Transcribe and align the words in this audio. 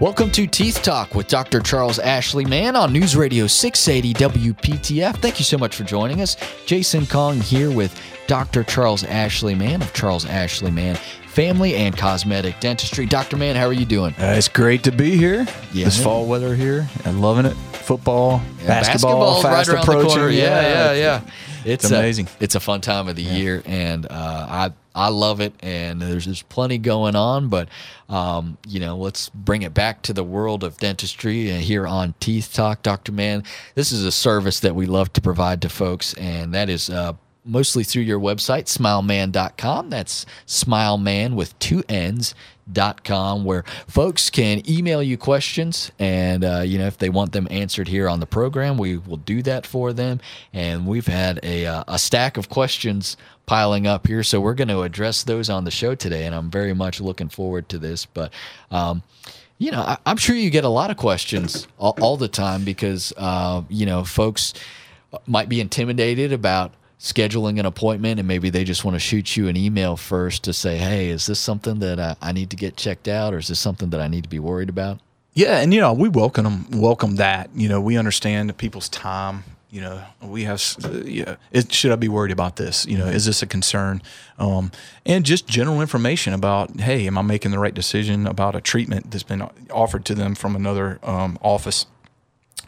Welcome 0.00 0.30
to 0.30 0.46
Teeth 0.46 0.82
Talk 0.82 1.14
with 1.14 1.28
Dr. 1.28 1.60
Charles 1.60 1.98
Ashley 1.98 2.46
Mann 2.46 2.74
on 2.74 2.90
News 2.90 3.14
Radio 3.14 3.46
680 3.46 4.14
WPTF. 4.54 5.18
Thank 5.18 5.38
you 5.38 5.44
so 5.44 5.58
much 5.58 5.76
for 5.76 5.84
joining 5.84 6.22
us. 6.22 6.38
Jason 6.64 7.04
Kong 7.04 7.38
here 7.38 7.70
with 7.70 8.00
Dr. 8.26 8.64
Charles 8.64 9.04
Ashley 9.04 9.54
Mann 9.54 9.82
of 9.82 9.92
Charles 9.92 10.24
Ashley 10.24 10.70
Mann 10.70 10.98
Family 11.34 11.76
and 11.76 11.96
Cosmetic 11.96 12.58
Dentistry. 12.60 13.06
Dr. 13.06 13.36
Mann, 13.36 13.54
how 13.54 13.66
are 13.66 13.72
you 13.72 13.84
doing? 13.86 14.12
Uh, 14.14 14.34
it's 14.36 14.48
great 14.48 14.82
to 14.84 14.90
be 14.92 15.16
here. 15.16 15.46
Yeah. 15.72 15.84
This 15.84 16.02
fall 16.02 16.26
weather 16.26 16.56
here. 16.56 16.88
I'm 17.04 17.20
loving 17.20 17.46
it. 17.46 17.54
Football, 17.72 18.42
Yeah, 18.60 18.66
basketball, 18.66 19.40
fast 19.42 19.70
right 19.70 19.80
approaching. 19.82 20.10
corner. 20.10 20.28
Yeah, 20.28 20.60
yeah, 20.60 20.92
yeah. 20.92 21.20
It's, 21.64 21.84
It's 21.84 21.92
a- 21.92 21.98
amazing. 21.98 22.28
it's 22.40 22.54
a 22.56 22.60
fun 22.60 22.80
time 22.80 23.06
of 23.08 23.16
the 23.16 23.22
year, 23.22 23.62
and 23.66 24.06
uh, 24.06 24.10
I 24.48 24.70
I 24.94 25.08
love 25.08 25.40
it. 25.40 25.54
And 25.60 26.00
there's 26.02 26.24
there's 26.24 26.42
plenty 26.42 26.78
going 26.78 27.14
on, 27.16 27.48
but 27.48 27.68
um, 28.08 28.58
you 28.66 28.80
know, 28.80 28.96
let's 28.96 29.28
bring 29.30 29.62
it 29.62 29.72
back 29.74 30.02
to 30.02 30.12
the 30.12 30.24
world 30.24 30.62
of 30.64 30.78
dentistry 30.78 31.52
uh, 31.52 31.56
here 31.58 31.86
on 31.86 32.14
Teeth 32.20 32.52
Talk, 32.52 32.82
Doctor 32.82 33.12
Mann. 33.12 33.44
This 33.74 33.92
is 33.92 34.04
a 34.04 34.12
service 34.12 34.60
that 34.60 34.74
we 34.74 34.86
love 34.86 35.12
to 35.14 35.20
provide 35.20 35.62
to 35.62 35.68
folks, 35.68 36.12
and 36.14 36.52
that 36.54 36.68
is. 36.68 36.90
Uh, 36.90 37.12
Mostly 37.44 37.84
through 37.84 38.02
your 38.02 38.20
website, 38.20 38.64
smilemann.com. 38.64 39.90
That's 39.90 40.26
smilemann 40.46 41.34
with 41.34 41.58
two 41.58 41.82
N's 41.88 42.34
dot 42.72 43.04
com 43.04 43.44
where 43.44 43.64
folks 43.86 44.30
can 44.30 44.62
email 44.68 45.02
you 45.02 45.16
questions 45.16 45.90
and 45.98 46.44
uh, 46.44 46.60
you 46.60 46.78
know 46.78 46.86
if 46.86 46.98
they 46.98 47.08
want 47.08 47.32
them 47.32 47.48
answered 47.50 47.88
here 47.88 48.08
on 48.08 48.20
the 48.20 48.26
program 48.26 48.78
we 48.78 48.96
will 48.96 49.16
do 49.16 49.42
that 49.42 49.66
for 49.66 49.92
them 49.92 50.20
and 50.52 50.86
we've 50.86 51.06
had 51.06 51.40
a, 51.42 51.66
uh, 51.66 51.84
a 51.88 51.98
stack 51.98 52.36
of 52.36 52.48
questions 52.48 53.16
piling 53.46 53.86
up 53.86 54.06
here 54.06 54.22
so 54.22 54.40
we're 54.40 54.54
going 54.54 54.68
to 54.68 54.82
address 54.82 55.22
those 55.24 55.50
on 55.50 55.64
the 55.64 55.70
show 55.70 55.94
today 55.94 56.26
and 56.26 56.34
i'm 56.34 56.50
very 56.50 56.74
much 56.74 57.00
looking 57.00 57.28
forward 57.28 57.68
to 57.68 57.78
this 57.78 58.06
but 58.06 58.32
um, 58.70 59.02
you 59.58 59.70
know 59.70 59.80
I, 59.80 59.98
i'm 60.06 60.16
sure 60.16 60.36
you 60.36 60.50
get 60.50 60.64
a 60.64 60.68
lot 60.68 60.90
of 60.90 60.96
questions 60.96 61.66
all, 61.78 61.96
all 62.00 62.16
the 62.16 62.28
time 62.28 62.64
because 62.64 63.12
uh, 63.16 63.62
you 63.68 63.86
know 63.86 64.04
folks 64.04 64.54
might 65.26 65.48
be 65.48 65.60
intimidated 65.60 66.32
about 66.32 66.72
scheduling 67.00 67.58
an 67.58 67.64
appointment 67.64 68.18
and 68.20 68.28
maybe 68.28 68.50
they 68.50 68.62
just 68.62 68.84
want 68.84 68.94
to 68.94 69.00
shoot 69.00 69.34
you 69.36 69.48
an 69.48 69.56
email 69.56 69.96
first 69.96 70.44
to 70.44 70.52
say 70.52 70.76
hey 70.76 71.08
is 71.08 71.24
this 71.26 71.40
something 71.40 71.78
that 71.78 71.98
I, 71.98 72.14
I 72.20 72.32
need 72.32 72.50
to 72.50 72.56
get 72.56 72.76
checked 72.76 73.08
out 73.08 73.32
or 73.32 73.38
is 73.38 73.48
this 73.48 73.58
something 73.58 73.88
that 73.90 74.00
i 74.02 74.06
need 74.06 74.22
to 74.24 74.28
be 74.28 74.38
worried 74.38 74.68
about 74.68 75.00
Yeah, 75.32 75.60
and 75.60 75.72
you 75.72 75.80
know 75.80 75.92
we 75.94 76.08
welcome 76.08 76.44
them, 76.44 76.66
welcome 76.80 77.16
that. 77.16 77.48
You 77.54 77.68
know 77.68 77.80
we 77.80 77.96
understand 77.96 78.54
people's 78.58 78.88
time. 78.88 79.44
You 79.70 79.80
know 79.82 80.02
we 80.20 80.42
have. 80.44 80.60
Uh, 80.84 81.04
yeah, 81.04 81.36
it, 81.52 81.72
should 81.72 81.92
I 81.92 81.96
be 81.96 82.08
worried 82.08 82.32
about 82.32 82.56
this? 82.56 82.84
You 82.84 82.98
know, 82.98 83.06
is 83.06 83.24
this 83.26 83.40
a 83.40 83.46
concern? 83.46 84.02
Um, 84.38 84.72
and 85.06 85.24
just 85.24 85.46
general 85.46 85.80
information 85.80 86.34
about, 86.34 86.80
hey, 86.80 87.06
am 87.06 87.16
I 87.16 87.22
making 87.22 87.52
the 87.52 87.60
right 87.60 87.72
decision 87.72 88.26
about 88.26 88.56
a 88.56 88.60
treatment 88.60 89.12
that's 89.12 89.22
been 89.22 89.42
offered 89.70 90.04
to 90.06 90.14
them 90.16 90.34
from 90.34 90.56
another 90.56 90.98
um, 91.04 91.38
office? 91.40 91.86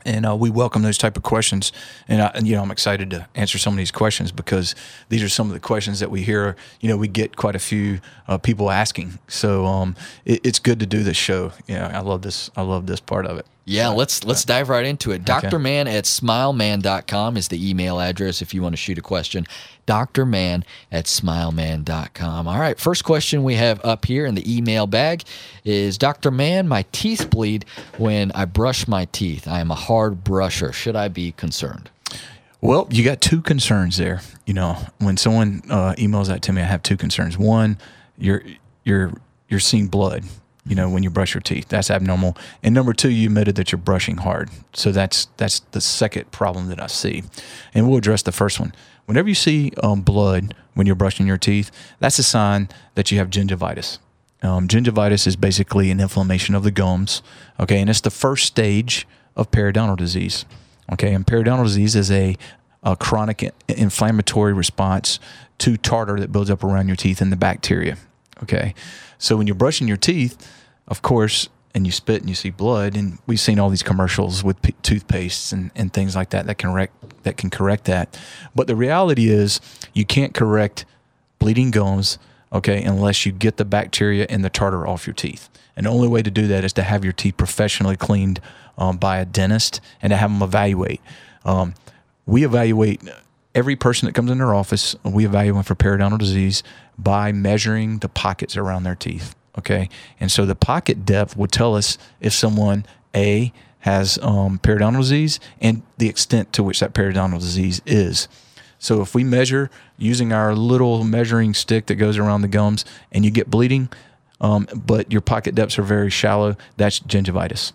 And 0.05 0.27
uh, 0.27 0.36
we 0.36 0.50
welcome 0.50 0.83
those 0.83 0.98
type 0.98 1.17
of 1.17 1.22
questions. 1.22 1.72
And, 2.08 2.22
I, 2.22 2.27
and 2.34 2.47
you 2.47 2.56
know, 2.56 2.62
I'm 2.62 2.70
excited 2.70 3.11
to 3.11 3.28
answer 3.34 3.58
some 3.58 3.75
of 3.75 3.78
these 3.78 3.91
questions 3.91 4.33
because 4.33 4.75
these 5.08 5.22
are 5.22 5.28
some 5.28 5.48
of 5.48 5.55
the 5.55 5.61
questions 5.61 6.00
that 6.00 6.11
we 6.11 6.22
hear. 6.22 6.56
You 6.81 6.89
know, 6.89 6.97
we 6.97 7.08
get 7.08 7.36
quite 7.36 7.56
a 7.56 7.61
few 7.61 8.00
uh, 8.28 8.39
people 8.39 8.70
asking, 8.70 9.19
so 9.28 9.67
um, 9.67 9.97
it, 10.25 10.41
it's 10.45 10.58
good 10.58 10.80
to 10.80 10.86
do 10.86 11.03
this 11.03 11.17
show. 11.17 11.53
Yeah, 11.67 11.97
I 11.97 12.00
love 12.00 12.23
this. 12.23 12.50
I 12.56 12.62
love 12.62 12.86
this 12.86 13.00
part 13.00 13.27
of 13.27 13.39
it. 13.39 13.47
Yeah, 13.64 13.88
let's 13.88 14.24
let's 14.24 14.44
dive 14.44 14.68
right 14.68 14.84
into 14.84 15.12
it. 15.12 15.24
Drmann 15.24 15.86
at 15.86 16.05
smilemann.com 16.05 17.36
is 17.36 17.48
the 17.48 17.70
email 17.70 18.00
address 18.00 18.42
if 18.42 18.52
you 18.52 18.62
want 18.62 18.72
to 18.72 18.77
shoot 18.77 18.98
a 18.98 19.02
question. 19.02 19.46
Drmann 19.86 20.64
at 20.91 21.05
smilemann.com. 21.05 22.48
All 22.48 22.58
right, 22.58 22.78
first 22.78 23.05
question 23.05 23.44
we 23.44 23.55
have 23.55 23.84
up 23.84 24.05
here 24.05 24.27
in 24.27 24.34
the 24.34 24.56
email 24.56 24.86
bag 24.86 25.22
is 25.64 25.96
Dr. 25.96 26.30
Mann, 26.30 26.66
my 26.66 26.84
teeth 26.92 27.30
bleed 27.30 27.64
when 27.98 28.33
I 28.33 28.46
brush 28.46 28.88
my 28.88 29.05
teeth. 29.06 29.46
I 29.46 29.60
am 29.60 29.70
a 29.70 29.77
hard 29.77 30.24
brusher. 30.24 30.72
Should 30.72 30.96
I 30.96 31.08
be 31.08 31.33
concerned? 31.33 31.90
Well, 32.60 32.86
you 32.90 33.05
got 33.05 33.20
two 33.20 33.42
concerns 33.42 33.96
there. 33.96 34.23
You 34.46 34.55
know, 34.55 34.79
when 34.98 35.17
someone 35.17 35.62
uh, 35.68 35.94
emails 35.98 36.29
that 36.29 36.42
to 36.42 36.52
me, 36.52 36.62
I 36.62 36.67
have 36.67 36.83
two 36.83 36.96
concerns. 36.96 37.36
One, 37.36 37.77
you're 38.18 38.42
you're 38.84 39.12
you're 39.48 39.61
seeing 39.61 39.89
blood. 39.89 40.24
You 40.64 40.77
know, 40.77 40.89
when 40.89 41.02
you 41.02 41.11
brush 41.11 41.34
your 41.34 41.40
teeth, 41.40 41.68
that's 41.68 41.90
abnormal. 41.90 42.36
And 42.62 42.73
number 42.74 42.92
two, 42.92 43.11
you 43.11 43.27
admitted 43.27 43.56
that 43.56 43.73
you're 43.73 43.80
brushing 43.80 44.18
hard. 44.18 44.48
So 44.73 44.92
that's 44.92 45.27
that's 45.36 45.61
the 45.73 45.80
second 45.80 46.30
problem 46.30 46.68
that 46.68 46.80
I 46.80 46.86
see. 46.86 47.24
And 47.74 47.89
we'll 47.89 47.98
address 47.98 48.23
the 48.23 48.33
first 48.33 48.61
one. 48.61 48.73
Whenever 49.06 49.28
you 49.28 49.34
see 49.34 49.73
um, 49.83 50.02
blood 50.02 50.55
when 50.74 50.86
you're 50.86 50.96
brushing 50.96 51.27
your 51.27 51.39
teeth, 51.39 51.70
that's 51.98 52.18
a 52.18 52.23
sign 52.23 52.68
that 52.95 53.11
you 53.11 53.18
have 53.18 53.28
gingivitis. 53.28 53.98
Um, 54.42 54.67
gingivitis 54.68 55.27
is 55.27 55.36
basically 55.36 55.90
an 55.90 56.00
inflammation 56.00 56.55
of 56.55 56.62
the 56.62 56.70
gums. 56.70 57.23
Okay, 57.61 57.80
and 57.80 57.90
it's 57.90 58.00
the 58.00 58.11
first 58.11 58.46
stage 58.46 59.06
of 59.36 59.50
periodontal 59.50 59.96
disease. 59.96 60.44
Okay, 60.92 61.14
and 61.14 61.27
periodontal 61.27 61.64
disease 61.64 61.96
is 61.96 62.11
a, 62.11 62.36
a 62.83 62.96
chronic 62.96 63.52
inflammatory 63.68 64.52
response 64.52 65.18
to 65.58 65.77
tartar 65.77 66.18
that 66.18 66.33
builds 66.33 66.50
up 66.50 66.64
around 66.64 66.89
your 66.89 66.96
teeth 66.96 67.20
and 67.20 67.33
the 67.33 67.36
bacteria. 67.36 67.96
Okay, 68.42 68.74
so 69.22 69.36
when 69.36 69.46
you're 69.46 69.55
brushing 69.55 69.86
your 69.86 69.96
teeth, 69.96 70.50
of 70.88 71.00
course, 71.00 71.48
and 71.74 71.86
you 71.86 71.92
spit 71.92 72.20
and 72.20 72.28
you 72.28 72.34
see 72.34 72.50
blood, 72.50 72.96
and 72.96 73.18
we've 73.24 73.38
seen 73.38 73.60
all 73.60 73.70
these 73.70 73.84
commercials 73.84 74.42
with 74.42 74.60
p- 74.62 74.74
toothpastes 74.83 75.52
and, 75.52 75.70
and 75.77 75.92
things 75.92 76.16
like 76.16 76.30
that 76.30 76.46
that 76.46 76.58
can 76.58 76.88
that 77.22 77.36
can 77.36 77.48
correct 77.48 77.84
that. 77.84 78.18
But 78.52 78.66
the 78.66 78.74
reality 78.74 79.30
is, 79.30 79.61
you 79.94 80.05
can't 80.05 80.34
correct 80.34 80.84
bleeding 81.38 81.70
gums, 81.70 82.18
okay, 82.52 82.82
unless 82.82 83.24
you 83.24 83.30
get 83.30 83.58
the 83.58 83.64
bacteria 83.64 84.27
and 84.28 84.44
the 84.44 84.50
tartar 84.50 84.88
off 84.88 85.06
your 85.06 85.14
teeth. 85.14 85.48
And 85.77 85.86
the 85.86 85.90
only 85.90 86.08
way 86.08 86.22
to 86.22 86.30
do 86.30 86.48
that 86.48 86.64
is 86.64 86.72
to 86.72 86.82
have 86.82 87.05
your 87.05 87.12
teeth 87.12 87.36
professionally 87.36 87.96
cleaned 87.96 88.40
um, 88.77 88.96
by 88.96 89.18
a 89.18 89.24
dentist 89.24 89.80
and 90.02 90.11
to 90.11 90.16
have 90.16 90.30
them 90.30 90.42
evaluate. 90.42 91.00
Um, 91.44 91.74
we 92.27 92.44
evaluate 92.44 93.02
every 93.55 93.77
person 93.77 94.07
that 94.07 94.14
comes 94.14 94.30
in 94.30 94.40
our 94.40 94.55
office. 94.55 94.96
We 95.05 95.24
evaluate 95.24 95.57
them 95.57 95.64
for 95.64 95.74
periodontal 95.74 96.18
disease 96.18 96.63
by 96.98 97.33
measuring 97.33 97.98
the 97.98 98.08
pockets 98.08 98.57
around 98.57 98.85
their 98.85 98.95
teeth. 98.95 99.35
Okay, 99.58 99.90
and 100.18 100.33
so 100.33 100.46
the 100.46 100.55
pocket 100.55 101.05
depth 101.05 101.36
would 101.36 101.52
tell 101.52 101.77
us 101.77 101.98
if 102.20 102.33
someone 102.33 102.86
a 103.14 103.52
has 103.80 104.18
um, 104.23 104.58
periodontal 104.61 105.01
disease 105.01 105.41
and 105.61 105.83
the 105.98 106.08
extent 106.08 106.52
to 106.55 106.62
which 106.62 106.80
that 106.80 106.95
periodontal 106.95 107.41
disease 107.41 107.83
is. 107.85 108.29
So 108.79 109.02
if 109.02 109.14
we 109.14 109.24
measure 109.24 109.70
using 109.98 110.33
our 110.33 110.55
little 110.55 111.05
measuring 111.05 111.52
stick 111.52 111.86
that 111.86 111.96
goes 111.96 112.17
around 112.17 112.42
the 112.42 112.48
gums 112.48 112.85
and 113.11 113.24
you 113.24 113.30
get 113.30 113.51
bleeding, 113.51 113.89
um, 114.41 114.67
but 114.74 115.12
your 115.12 115.20
pocket 115.20 115.55
depths 115.55 115.79
are 115.79 115.83
very 115.83 116.11
shallow, 116.11 116.57
that's 116.77 117.01
gingivitis. 117.01 117.73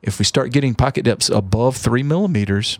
If 0.00 0.18
we 0.18 0.24
start 0.24 0.52
getting 0.52 0.74
pocket 0.74 1.04
depths 1.04 1.28
above 1.28 1.76
three 1.76 2.02
millimeters 2.02 2.78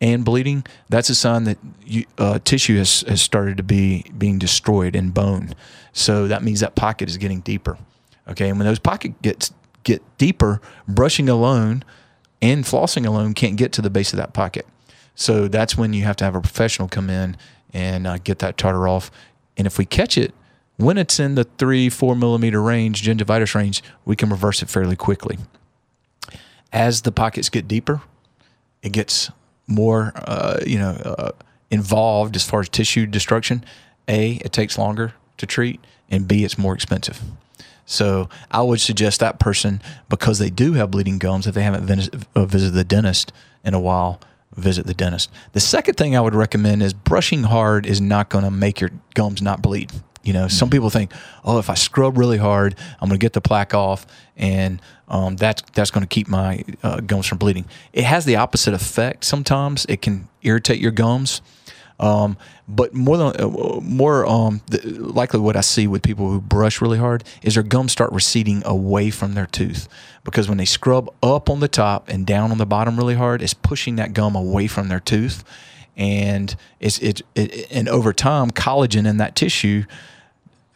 and 0.00 0.24
bleeding, 0.24 0.64
that's 0.88 1.08
a 1.08 1.14
sign 1.14 1.44
that 1.44 1.58
you, 1.84 2.04
uh, 2.18 2.38
tissue 2.44 2.78
has, 2.78 3.02
has 3.02 3.22
started 3.22 3.56
to 3.56 3.62
be 3.62 4.04
being 4.16 4.38
destroyed 4.38 4.94
in 4.94 5.10
bone. 5.10 5.54
So 5.92 6.28
that 6.28 6.42
means 6.42 6.60
that 6.60 6.74
pocket 6.74 7.08
is 7.08 7.16
getting 7.16 7.40
deeper. 7.40 7.78
Okay, 8.28 8.48
and 8.48 8.58
when 8.58 8.66
those 8.66 8.78
pocket 8.78 9.20
gets 9.22 9.52
get 9.84 10.02
deeper, 10.18 10.60
brushing 10.88 11.28
alone 11.28 11.84
and 12.42 12.64
flossing 12.64 13.06
alone 13.06 13.34
can't 13.34 13.56
get 13.56 13.72
to 13.72 13.82
the 13.82 13.88
base 13.88 14.12
of 14.12 14.16
that 14.16 14.32
pocket. 14.32 14.66
So 15.14 15.48
that's 15.48 15.78
when 15.78 15.92
you 15.92 16.04
have 16.04 16.16
to 16.16 16.24
have 16.24 16.34
a 16.34 16.40
professional 16.40 16.88
come 16.88 17.08
in 17.08 17.36
and 17.72 18.06
uh, 18.06 18.18
get 18.18 18.40
that 18.40 18.58
tartar 18.58 18.88
off. 18.88 19.10
And 19.56 19.66
if 19.66 19.78
we 19.78 19.86
catch 19.86 20.18
it 20.18 20.34
when 20.76 20.98
it's 20.98 21.18
in 21.18 21.36
the 21.36 21.44
three, 21.44 21.88
four 21.88 22.14
millimeter 22.14 22.60
range, 22.60 23.02
gingivitis 23.02 23.54
range, 23.54 23.82
we 24.04 24.16
can 24.16 24.28
reverse 24.28 24.62
it 24.62 24.68
fairly 24.68 24.96
quickly. 24.96 25.38
As 26.72 27.02
the 27.02 27.12
pockets 27.12 27.48
get 27.48 27.66
deeper, 27.66 28.02
it 28.82 28.92
gets 28.92 29.30
more, 29.66 30.12
uh, 30.14 30.60
you 30.66 30.78
know, 30.78 30.90
uh, 30.90 31.32
involved 31.70 32.36
as 32.36 32.48
far 32.48 32.60
as 32.60 32.68
tissue 32.68 33.06
destruction. 33.06 33.64
A, 34.08 34.34
it 34.44 34.52
takes 34.52 34.78
longer 34.78 35.14
to 35.36 35.46
treat, 35.46 35.80
and 36.08 36.28
B, 36.28 36.44
it's 36.44 36.56
more 36.58 36.74
expensive. 36.74 37.20
So 37.84 38.28
I 38.50 38.62
would 38.62 38.80
suggest 38.80 39.20
that 39.20 39.38
person, 39.38 39.80
because 40.08 40.38
they 40.38 40.50
do 40.50 40.72
have 40.74 40.90
bleeding 40.90 41.18
gums, 41.18 41.46
if 41.46 41.54
they 41.54 41.62
haven't 41.62 42.26
uh, 42.34 42.44
visited 42.44 42.74
the 42.74 42.84
dentist 42.84 43.32
in 43.64 43.74
a 43.74 43.80
while, 43.80 44.20
visit 44.56 44.86
the 44.86 44.94
dentist. 44.94 45.30
The 45.52 45.60
second 45.60 45.94
thing 45.94 46.16
I 46.16 46.20
would 46.20 46.34
recommend 46.34 46.82
is 46.82 46.92
brushing 46.92 47.44
hard 47.44 47.86
is 47.86 48.00
not 48.00 48.28
going 48.28 48.44
to 48.44 48.50
make 48.50 48.80
your 48.80 48.90
gums 49.14 49.42
not 49.42 49.62
bleed. 49.62 49.92
You 50.26 50.32
know, 50.32 50.48
some 50.48 50.70
people 50.70 50.90
think, 50.90 51.12
oh, 51.44 51.58
if 51.58 51.70
I 51.70 51.74
scrub 51.74 52.18
really 52.18 52.38
hard, 52.38 52.74
I'm 53.00 53.08
going 53.08 53.18
to 53.18 53.24
get 53.24 53.32
the 53.32 53.40
plaque 53.40 53.74
off, 53.74 54.06
and 54.36 54.82
um, 55.08 55.36
that's 55.36 55.62
that's 55.72 55.90
going 55.90 56.02
to 56.02 56.08
keep 56.08 56.26
my 56.26 56.64
uh, 56.82 57.00
gums 57.00 57.26
from 57.26 57.38
bleeding. 57.38 57.64
It 57.92 58.04
has 58.04 58.24
the 58.24 58.36
opposite 58.36 58.74
effect. 58.74 59.24
Sometimes 59.24 59.86
it 59.88 60.02
can 60.02 60.28
irritate 60.42 60.80
your 60.80 60.90
gums, 60.90 61.42
um, 62.00 62.36
but 62.66 62.92
more 62.92 63.16
than 63.16 63.40
uh, 63.40 63.80
more 63.80 64.26
um, 64.26 64.62
the, 64.66 64.80
likely, 64.88 65.38
what 65.38 65.56
I 65.56 65.60
see 65.60 65.86
with 65.86 66.02
people 66.02 66.28
who 66.28 66.40
brush 66.40 66.80
really 66.80 66.98
hard 66.98 67.22
is 67.42 67.54
their 67.54 67.62
gums 67.62 67.92
start 67.92 68.12
receding 68.12 68.62
away 68.66 69.10
from 69.10 69.34
their 69.34 69.46
tooth 69.46 69.88
because 70.24 70.48
when 70.48 70.58
they 70.58 70.64
scrub 70.64 71.08
up 71.22 71.48
on 71.48 71.60
the 71.60 71.68
top 71.68 72.08
and 72.08 72.26
down 72.26 72.50
on 72.50 72.58
the 72.58 72.66
bottom 72.66 72.96
really 72.96 73.14
hard, 73.14 73.42
it's 73.42 73.54
pushing 73.54 73.94
that 73.96 74.12
gum 74.12 74.34
away 74.34 74.66
from 74.66 74.88
their 74.88 75.00
tooth, 75.00 75.44
and 75.96 76.56
it's 76.80 76.98
it, 76.98 77.22
it 77.36 77.68
and 77.70 77.88
over 77.88 78.12
time, 78.12 78.50
collagen 78.50 79.06
in 79.06 79.18
that 79.18 79.36
tissue 79.36 79.84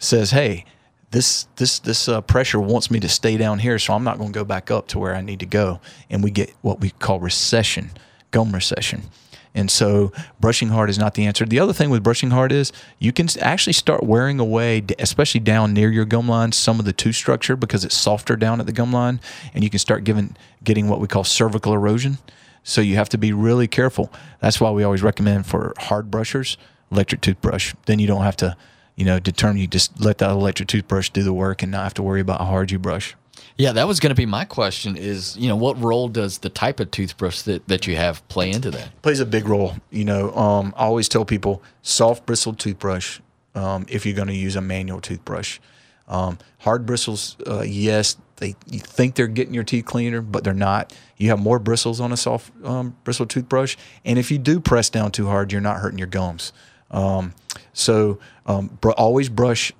says, 0.01 0.33
"Hey, 0.33 0.65
this 1.13 1.47
this 1.57 1.79
this 1.79 2.09
uh, 2.09 2.21
pressure 2.21 2.61
wants 2.61 2.91
me 2.91 2.99
to 3.01 3.09
stay 3.09 3.37
down 3.37 3.61
here, 3.61 3.79
so 3.79 3.95
I'm 3.95 4.05
not 4.05 4.19
going 4.19 4.33
to 4.33 4.39
go 4.39 4.45
back 4.45 4.71
up 4.71 4.89
to 4.89 4.99
where 4.99 5.15
I 5.15 5.21
need 5.21 5.41
to 5.41 5.47
go, 5.47 5.81
and 6.11 6.25
we 6.25 6.33
get 6.33 6.53
what 6.63 6.81
we 6.81 6.91
call 6.91 7.21
recession, 7.21 7.91
gum 8.33 8.53
recession. 8.53 9.05
And 9.53 9.71
so 9.71 10.13
brushing 10.39 10.69
hard 10.69 10.91
is 10.91 10.99
not 10.99 11.15
the 11.15 11.27
answer. 11.27 11.45
The 11.45 11.59
other 11.59 11.73
thing 11.73 11.91
with 11.91 12.05
brushing 12.05 12.31
hard 12.31 12.53
is 12.53 12.73
you 13.01 13.13
can 13.13 13.27
actually 13.41 13.73
start 13.73 14.05
wearing 14.05 14.39
away, 14.39 14.85
especially 15.01 15.41
down 15.41 15.75
near 15.75 15.91
your 15.91 16.05
gum 16.05 16.29
line, 16.29 16.53
some 16.53 16.79
of 16.79 16.85
the 16.85 16.93
tooth 16.93 17.17
structure 17.17 17.57
because 17.57 17.85
it's 17.85 17.97
softer 17.97 18.37
down 18.37 18.61
at 18.61 18.67
the 18.67 18.73
gum 18.73 18.93
line, 18.93 19.21
and 19.53 19.65
you 19.65 19.71
can 19.71 19.81
start 19.81 20.05
giving 20.05 20.37
getting 20.63 20.89
what 20.89 21.01
we 21.01 21.09
call 21.09 21.25
cervical 21.25 21.73
erosion. 21.73 22.19
So 22.63 22.81
you 22.81 22.95
have 22.97 23.09
to 23.09 23.19
be 23.19 23.33
really 23.33 23.67
careful. 23.67 24.13
That's 24.41 24.61
why 24.61 24.71
we 24.71 24.85
always 24.85 25.03
recommend 25.03 25.47
for 25.47 25.75
hard 25.79 26.11
brushers, 26.11 26.57
electric 26.93 27.23
toothbrush. 27.23 27.75
Then 27.87 27.99
you 27.99 28.07
don't 28.07 28.23
have 28.23 28.37
to, 28.37 28.57
you 29.01 29.07
know, 29.07 29.19
determine. 29.19 29.57
You 29.57 29.67
just 29.67 29.99
let 29.99 30.19
that 30.19 30.31
electric 30.31 30.69
toothbrush 30.69 31.09
do 31.09 31.23
the 31.23 31.33
work 31.33 31.63
and 31.63 31.73
not 31.73 31.85
have 31.85 31.95
to 31.95 32.03
worry 32.03 32.21
about 32.21 32.41
how 32.41 32.45
hard 32.45 32.71
you 32.71 32.79
brush. 32.79 33.17
Yeah, 33.57 33.73
that 33.73 33.89
was 33.89 33.99
going 33.99 34.11
to 34.11 34.15
be 34.15 34.27
my 34.27 34.45
question. 34.45 34.95
Is 34.95 35.39
you 35.39 35.49
know 35.49 35.57
what 35.57 35.81
role 35.81 36.09
does 36.09 36.39
the 36.39 36.51
type 36.51 36.81
of 36.81 36.91
toothbrush 36.91 37.41
that, 37.43 37.67
that 37.67 37.87
you 37.87 37.97
have 37.97 38.27
play 38.29 38.51
into 38.51 38.71
that? 38.73 39.01
Plays 39.01 39.19
a 39.19 39.25
big 39.25 39.49
role. 39.49 39.77
You 39.91 40.05
know, 40.05 40.35
um, 40.35 40.75
I 40.77 40.85
always 40.85 41.09
tell 41.09 41.25
people 41.25 41.63
soft 41.81 42.27
bristled 42.27 42.59
toothbrush 42.59 43.21
um, 43.55 43.87
if 43.89 44.05
you're 44.05 44.15
going 44.15 44.29
to 44.29 44.37
use 44.37 44.55
a 44.55 44.61
manual 44.61 45.01
toothbrush. 45.01 45.61
Um, 46.07 46.37
hard 46.59 46.85
bristles, 46.85 47.37
uh, 47.47 47.63
yes, 47.63 48.19
they 48.37 48.55
you 48.67 48.81
think 48.81 49.15
they're 49.15 49.29
getting 49.29 49.55
your 49.55 49.65
teeth 49.65 49.87
cleaner, 49.87 50.21
but 50.21 50.45
they're 50.45 50.53
not. 50.53 50.95
You 51.17 51.31
have 51.31 51.41
more 51.41 51.59
bristles 51.59 52.01
on 52.01 52.13
a 52.13 52.19
soft 52.19 52.53
um, 52.65 52.97
bristle 53.05 53.25
toothbrush, 53.25 53.79
and 54.05 54.19
if 54.19 54.31
you 54.31 54.37
do 54.37 54.61
press 54.61 54.91
down 54.91 55.11
too 55.11 55.27
hard, 55.27 55.53
you're 55.53 55.63
not 55.63 55.79
hurting 55.79 55.99
your 55.99 56.09
gums. 56.09 56.53
Um, 56.91 57.35
so 57.73 58.19
um, 58.47 58.79
br- 58.81 58.91
always 58.93 59.29
brush 59.29 59.73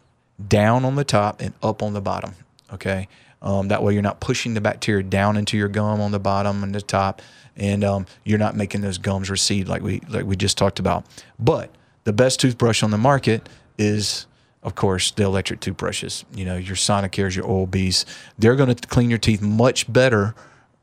down 0.49 0.85
on 0.85 0.95
the 0.95 1.05
top 1.05 1.41
and 1.41 1.55
up 1.63 1.83
on 1.83 1.93
the 1.93 2.01
bottom. 2.01 2.35
Okay, 2.73 3.09
um, 3.43 3.69
that 3.69 3.83
way 3.83 3.93
you're 3.93 4.03
not 4.03 4.21
pushing 4.21 4.55
the 4.55 4.61
bacteria 4.61 5.03
down 5.03 5.37
into 5.37 5.57
your 5.57 5.69
gum 5.69 6.01
on 6.01 6.13
the 6.13 6.21
bottom 6.21 6.63
and 6.63 6.75
the 6.75 6.81
top, 6.81 7.21
and 7.57 7.85
um, 7.85 8.07
you're 8.25 8.39
not 8.39 8.57
making 8.57 8.81
those 8.81 8.99
gums 8.99 9.29
recede 9.31 9.69
like 9.69 9.83
we 9.83 10.01
like 10.09 10.25
we 10.25 10.37
just 10.37 10.57
talked 10.57 10.79
about. 10.79 11.05
But 11.39 11.71
the 12.05 12.13
best 12.13 12.41
toothbrush 12.41 12.83
on 12.83 12.91
the 12.91 12.99
market 12.99 13.49
is 13.77 14.27
of 14.63 14.75
course, 14.75 15.11
the 15.13 15.23
electric 15.23 15.61
toothbrushes. 15.61 16.25
You 16.35 16.45
know, 16.45 16.57
your 16.57 16.77
Sonicares, 16.77 17.35
your 17.35 17.45
Oral 17.47 17.67
B's, 17.67 18.05
they're 18.39 18.57
going 18.57 18.75
to 18.75 18.89
clean 18.89 19.09
your 19.09 19.19
teeth 19.19 19.41
much 19.41 19.91
better 19.91 20.35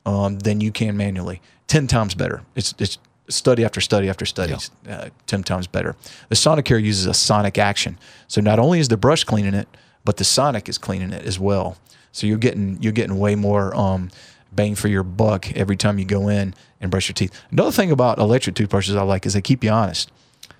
um, 0.05 0.39
than 0.39 0.61
you 0.61 0.71
can 0.71 0.97
manually. 0.97 1.41
Ten 1.67 1.85
times 1.87 2.15
better. 2.15 2.41
It's 2.55 2.73
it's 2.79 2.97
study 3.29 3.65
after 3.65 3.81
study 3.81 4.09
after 4.09 4.25
study. 4.25 4.55
Yeah. 4.85 4.95
Uh, 4.95 5.09
ten 5.25 5.43
times 5.43 5.67
better. 5.67 5.95
The 6.29 6.35
Sonicare 6.35 6.81
uses 6.81 7.05
a 7.05 7.13
sonic 7.13 7.57
action, 7.57 7.97
so 8.27 8.41
not 8.41 8.59
only 8.59 8.79
is 8.79 8.87
the 8.87 8.97
brush 8.97 9.23
cleaning 9.23 9.53
it, 9.53 9.67
but 10.03 10.17
the 10.17 10.23
sonic 10.23 10.69
is 10.69 10.77
cleaning 10.77 11.11
it 11.11 11.25
as 11.25 11.39
well. 11.39 11.77
So 12.11 12.27
you're 12.27 12.37
getting 12.37 12.81
you're 12.81 12.93
getting 12.93 13.19
way 13.19 13.35
more 13.35 13.75
um, 13.75 14.09
bang 14.51 14.75
for 14.75 14.87
your 14.87 15.03
buck 15.03 15.51
every 15.53 15.75
time 15.77 15.99
you 15.99 16.05
go 16.05 16.29
in 16.29 16.53
and 16.81 16.91
brush 16.91 17.09
your 17.09 17.13
teeth. 17.13 17.33
Another 17.51 17.71
thing 17.71 17.91
about 17.91 18.17
electric 18.17 18.55
toothbrushes 18.55 18.95
I 18.95 19.03
like 19.03 19.25
is 19.25 19.33
they 19.33 19.41
keep 19.41 19.63
you 19.63 19.69
honest. 19.69 20.11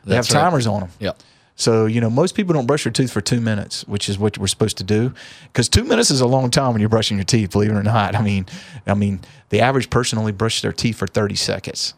They 0.05 0.15
That's 0.15 0.31
have 0.31 0.41
timers 0.41 0.67
right. 0.67 0.73
on 0.73 0.79
them. 0.81 0.89
Yep. 0.99 1.19
So, 1.59 1.87
you 1.87 1.99
know, 1.99 2.09
most 2.11 2.35
people 2.35 2.53
don't 2.53 2.67
brush 2.67 2.83
their 2.83 2.93
teeth 2.93 3.11
for 3.11 3.19
two 3.19 3.41
minutes, 3.41 3.85
which 3.87 4.09
is 4.09 4.19
what 4.19 4.37
we're 4.37 4.45
supposed 4.45 4.77
to 4.77 4.83
do. 4.83 5.11
Because 5.51 5.67
two 5.67 5.83
minutes 5.83 6.11
is 6.11 6.21
a 6.21 6.27
long 6.27 6.51
time 6.51 6.73
when 6.73 6.81
you're 6.81 6.89
brushing 6.89 7.17
your 7.17 7.23
teeth, 7.23 7.51
believe 7.51 7.71
it 7.71 7.75
or 7.75 7.81
not. 7.81 8.15
I 8.15 8.21
mean, 8.21 8.45
I 8.85 8.93
mean, 8.93 9.21
the 9.49 9.59
average 9.59 9.89
person 9.89 10.19
only 10.19 10.31
brushes 10.31 10.61
their 10.61 10.71
teeth 10.71 10.97
for 10.97 11.07
30 11.07 11.33
seconds. 11.33 11.95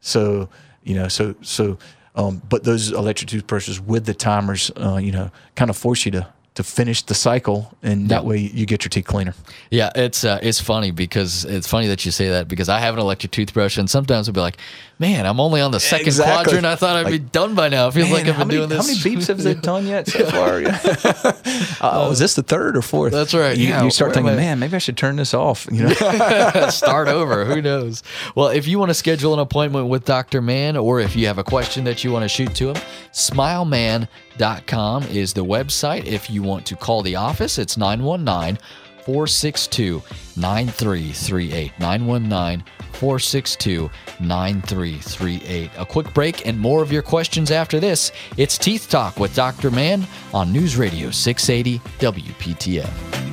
So, 0.00 0.48
you 0.82 0.94
know, 0.94 1.08
so, 1.08 1.34
so, 1.42 1.78
um, 2.14 2.42
but 2.48 2.64
those 2.64 2.90
electric 2.90 3.30
toothbrushes 3.30 3.80
with 3.80 4.06
the 4.06 4.14
timers, 4.14 4.70
uh, 4.76 4.96
you 4.96 5.12
know, 5.12 5.30
kind 5.54 5.70
of 5.70 5.76
force 5.76 6.04
you 6.04 6.12
to 6.12 6.26
to 6.56 6.64
finish 6.64 7.02
the 7.02 7.14
cycle, 7.14 7.72
and 7.82 8.08
that 8.08 8.24
way 8.24 8.36
you 8.36 8.66
get 8.66 8.84
your 8.84 8.90
teeth 8.90 9.06
cleaner. 9.06 9.34
Yeah, 9.70 9.90
it's 9.94 10.24
uh, 10.24 10.40
it's 10.42 10.60
funny 10.60 10.90
because 10.90 11.44
it's 11.44 11.68
funny 11.68 11.86
that 11.86 12.04
you 12.04 12.10
say 12.10 12.28
that 12.30 12.48
because 12.48 12.68
I 12.68 12.80
have 12.80 12.94
an 12.94 13.00
electric 13.00 13.30
toothbrush, 13.30 13.78
and 13.78 13.88
sometimes 13.88 14.28
I'll 14.28 14.34
be 14.34 14.40
like, 14.40 14.58
"Man, 15.00 15.26
I'm 15.26 15.40
only 15.40 15.62
on 15.62 15.70
the 15.70 15.80
second 15.80 16.08
exactly. 16.08 16.44
quadrant. 16.44 16.66
I 16.66 16.76
thought 16.76 16.94
I'd 16.94 17.04
like, 17.04 17.12
be 17.12 17.18
done 17.18 17.54
by 17.54 17.70
now. 17.70 17.88
It 17.88 17.92
feels 17.92 18.10
man, 18.10 18.12
like 18.12 18.28
I've 18.28 18.36
been 18.38 18.48
many, 18.48 18.58
doing 18.58 18.68
this. 18.68 18.86
How 18.86 18.86
many 18.86 18.98
beeps 19.00 19.26
have 19.28 19.42
they 19.42 19.54
done 19.54 19.86
yet 19.86 20.06
so 20.06 20.26
far? 20.26 20.60
uh, 21.82 22.04
oh, 22.04 22.10
is 22.12 22.18
this 22.18 22.34
the 22.34 22.42
third 22.42 22.76
or 22.76 22.82
fourth? 22.82 23.10
That's 23.12 23.32
right. 23.32 23.56
You, 23.56 23.68
yeah, 23.68 23.82
you 23.82 23.90
start 23.90 24.12
thinking, 24.12 24.36
man, 24.36 24.58
maybe 24.58 24.76
I 24.76 24.78
should 24.78 24.98
turn 24.98 25.16
this 25.16 25.32
off. 25.32 25.66
You 25.72 25.84
know, 25.84 26.68
start 26.70 27.08
over. 27.08 27.46
Who 27.46 27.62
knows? 27.62 28.02
Well, 28.34 28.48
if 28.48 28.68
you 28.68 28.78
want 28.78 28.90
to 28.90 28.94
schedule 28.94 29.32
an 29.32 29.40
appointment 29.40 29.88
with 29.88 30.04
Doctor 30.04 30.42
Mann, 30.42 30.76
or 30.76 31.00
if 31.00 31.16
you 31.16 31.26
have 31.26 31.38
a 31.38 31.44
question 31.44 31.84
that 31.84 32.04
you 32.04 32.12
want 32.12 32.24
to 32.24 32.28
shoot 32.28 32.54
to 32.56 32.68
him, 32.68 32.76
SmileMann.com 33.12 35.02
is 35.04 35.32
the 35.32 35.44
website. 35.44 36.04
If 36.04 36.28
you 36.28 36.42
want 36.42 36.66
to 36.66 36.76
call 36.76 37.00
the 37.02 37.16
office, 37.16 37.58
it's 37.58 37.78
919 37.78 38.58
462 39.04 40.02
9338. 40.36 41.72
919 41.80 42.64
462 43.00 43.90
9338. 44.20 45.70
A 45.78 45.86
quick 45.86 46.12
break 46.12 46.46
and 46.46 46.58
more 46.58 46.82
of 46.82 46.92
your 46.92 47.00
questions 47.00 47.50
after 47.50 47.80
this. 47.80 48.12
It's 48.36 48.58
Teeth 48.58 48.90
Talk 48.90 49.18
with 49.18 49.34
Dr. 49.34 49.70
Mann 49.70 50.06
on 50.34 50.52
News 50.52 50.76
Radio 50.76 51.10
680 51.10 51.78
WPTF. 51.98 53.29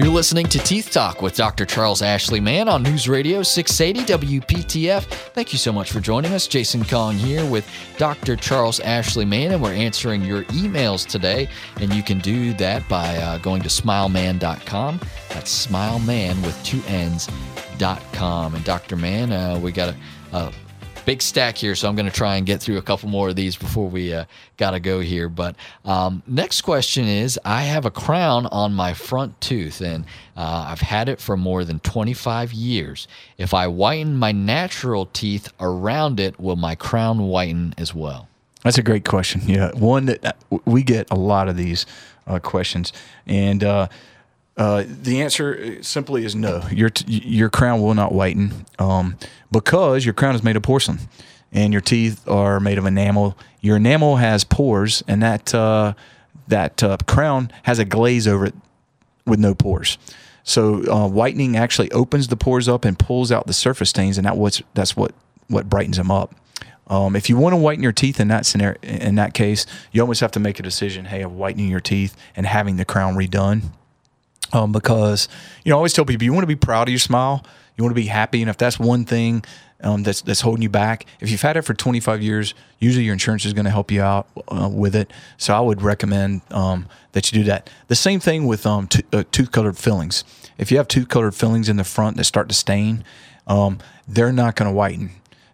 You're 0.00 0.08
listening 0.08 0.46
to 0.46 0.58
Teeth 0.58 0.92
Talk 0.92 1.20
with 1.20 1.36
Dr. 1.36 1.66
Charles 1.66 2.00
Ashley 2.00 2.40
Mann 2.40 2.70
on 2.70 2.82
News 2.82 3.06
Radio 3.06 3.42
680 3.42 4.40
WPTF. 4.40 5.02
Thank 5.02 5.52
you 5.52 5.58
so 5.58 5.74
much 5.74 5.92
for 5.92 6.00
joining 6.00 6.32
us. 6.32 6.46
Jason 6.46 6.86
Kong 6.86 7.16
here 7.16 7.44
with 7.44 7.68
Dr. 7.98 8.34
Charles 8.34 8.80
Ashley 8.80 9.26
Mann, 9.26 9.52
and 9.52 9.62
we're 9.62 9.74
answering 9.74 10.22
your 10.22 10.44
emails 10.44 11.06
today. 11.06 11.50
And 11.82 11.92
you 11.92 12.02
can 12.02 12.18
do 12.18 12.54
that 12.54 12.88
by 12.88 13.14
uh, 13.18 13.36
going 13.38 13.60
to 13.60 13.68
smilemann.com. 13.68 15.00
That's 15.28 15.66
smilemann 15.66 16.42
with 16.46 16.58
two 16.64 16.82
N's.com. 16.86 18.54
And 18.54 18.64
Dr. 18.64 18.96
Mann, 18.96 19.32
uh, 19.32 19.58
we 19.58 19.70
got 19.70 19.90
a, 19.90 19.96
a 20.34 20.52
big 21.04 21.22
stack 21.22 21.56
here, 21.56 21.74
so 21.74 21.88
I'm 21.88 21.96
going 21.96 22.06
to 22.06 22.12
try 22.12 22.36
and 22.36 22.46
get 22.46 22.60
through 22.60 22.78
a 22.78 22.82
couple 22.82 23.08
more 23.08 23.28
of 23.28 23.36
these 23.36 23.56
before 23.56 23.88
we 23.88 24.12
uh, 24.12 24.24
got 24.56 24.72
to 24.72 24.80
go 24.80 25.00
here. 25.00 25.28
But 25.28 25.56
um, 25.84 26.22
next 26.26 26.62
question 26.62 27.06
is 27.06 27.38
I 27.44 27.62
have 27.62 27.84
a 27.84 27.90
crown 27.90 28.46
on 28.46 28.74
my 28.74 28.94
front 28.94 29.40
tooth, 29.40 29.80
and 29.80 30.04
uh, 30.36 30.66
I've 30.68 30.80
had 30.80 31.08
it 31.08 31.20
for 31.20 31.36
more 31.36 31.64
than 31.64 31.80
25 31.80 32.52
years. 32.52 33.08
If 33.38 33.54
I 33.54 33.66
whiten 33.66 34.16
my 34.16 34.32
natural 34.32 35.06
teeth 35.06 35.52
around 35.60 36.20
it, 36.20 36.38
will 36.38 36.56
my 36.56 36.74
crown 36.74 37.28
whiten 37.28 37.74
as 37.78 37.94
well? 37.94 38.28
That's 38.62 38.78
a 38.78 38.82
great 38.82 39.04
question. 39.04 39.40
Yeah, 39.46 39.72
one 39.72 40.06
that 40.06 40.24
uh, 40.24 40.58
we 40.64 40.82
get 40.82 41.10
a 41.10 41.16
lot 41.16 41.48
of 41.48 41.56
these 41.56 41.86
uh, 42.26 42.38
questions, 42.38 42.92
and 43.26 43.64
uh, 44.60 44.62
uh, 44.62 44.84
the 44.86 45.22
answer 45.22 45.82
simply 45.82 46.24
is 46.24 46.34
no. 46.34 46.62
Your 46.70 46.90
your 47.06 47.48
crown 47.48 47.80
will 47.80 47.94
not 47.94 48.12
whiten 48.12 48.66
um, 48.78 49.16
because 49.50 50.04
your 50.04 50.12
crown 50.12 50.34
is 50.34 50.42
made 50.42 50.54
of 50.54 50.62
porcelain, 50.62 50.98
and 51.50 51.72
your 51.72 51.80
teeth 51.80 52.28
are 52.28 52.60
made 52.60 52.76
of 52.76 52.84
enamel. 52.84 53.38
Your 53.62 53.78
enamel 53.78 54.16
has 54.16 54.44
pores, 54.44 55.02
and 55.08 55.22
that 55.22 55.54
uh, 55.54 55.94
that 56.48 56.82
uh, 56.82 56.98
crown 57.06 57.50
has 57.62 57.78
a 57.78 57.86
glaze 57.86 58.28
over 58.28 58.46
it 58.46 58.54
with 59.24 59.40
no 59.40 59.54
pores. 59.54 59.96
So 60.42 60.84
uh, 60.92 61.08
whitening 61.08 61.56
actually 61.56 61.90
opens 61.92 62.28
the 62.28 62.36
pores 62.36 62.68
up 62.68 62.84
and 62.84 62.98
pulls 62.98 63.32
out 63.32 63.46
the 63.46 63.54
surface 63.54 63.88
stains, 63.88 64.18
and 64.18 64.26
that 64.26 64.36
what's 64.36 64.62
that's 64.74 64.94
what 64.94 65.14
what 65.48 65.70
brightens 65.70 65.96
them 65.96 66.10
up. 66.10 66.34
Um, 66.86 67.16
if 67.16 67.30
you 67.30 67.38
want 67.38 67.54
to 67.54 67.56
whiten 67.56 67.82
your 67.82 67.92
teeth 67.92 68.20
in 68.20 68.28
that 68.28 68.44
scenario, 68.44 68.78
in 68.82 69.14
that 69.14 69.32
case, 69.32 69.64
you 69.90 70.02
almost 70.02 70.20
have 70.20 70.32
to 70.32 70.40
make 70.40 70.58
a 70.58 70.62
decision: 70.62 71.06
hey, 71.06 71.22
of 71.22 71.32
whitening 71.32 71.68
your 71.68 71.80
teeth 71.80 72.14
and 72.36 72.44
having 72.44 72.76
the 72.76 72.84
crown 72.84 73.14
redone 73.14 73.70
um, 74.52 74.72
because 74.72 75.28
you 75.64 75.70
know 75.70 75.76
I 75.76 75.78
always 75.78 75.92
tell 75.92 76.04
people 76.04 76.24
you 76.24 76.32
want 76.32 76.42
to 76.42 76.48
be 76.48 76.56
proud 76.56 76.88
of 76.88 76.92
your 76.92 76.98
smile, 76.98 77.44
you 77.76 77.84
want 77.84 77.92
to 77.92 78.00
be 78.00 78.06
happy, 78.06 78.40
and 78.40 78.50
if 78.50 78.56
that's 78.56 78.78
one 78.78 79.04
thing 79.04 79.44
um, 79.82 80.02
that's 80.02 80.20
that's 80.20 80.40
holding 80.40 80.62
you 80.62 80.68
back, 80.68 81.06
if 81.20 81.30
you've 81.30 81.42
had 81.42 81.56
it 81.56 81.62
for 81.62 81.74
25 81.74 82.22
years, 82.22 82.54
usually 82.78 83.04
your 83.04 83.12
insurance 83.12 83.44
is 83.44 83.52
going 83.52 83.64
to 83.64 83.70
help 83.70 83.90
you 83.90 84.02
out 84.02 84.28
uh, 84.48 84.68
with 84.70 84.94
it. 84.94 85.12
So 85.36 85.54
I 85.54 85.60
would 85.60 85.82
recommend 85.82 86.42
um, 86.50 86.86
that 87.12 87.32
you 87.32 87.38
do 87.40 87.44
that. 87.44 87.70
The 87.88 87.96
same 87.96 88.20
thing 88.20 88.46
with 88.46 88.66
um, 88.66 88.88
uh, 89.12 89.24
tooth 89.32 89.52
colored 89.52 89.78
fillings. 89.78 90.24
If 90.58 90.70
you 90.70 90.76
have 90.76 90.88
tooth 90.88 91.08
colored 91.08 91.34
fillings 91.34 91.68
in 91.68 91.76
the 91.76 91.84
front 91.84 92.16
that 92.18 92.24
start 92.24 92.48
to 92.48 92.54
stain, 92.54 93.04
um, 93.46 93.78
they're 94.06 94.32
not 94.32 94.56
going 94.56 94.70
to 94.70 94.74
whiten. 94.74 95.10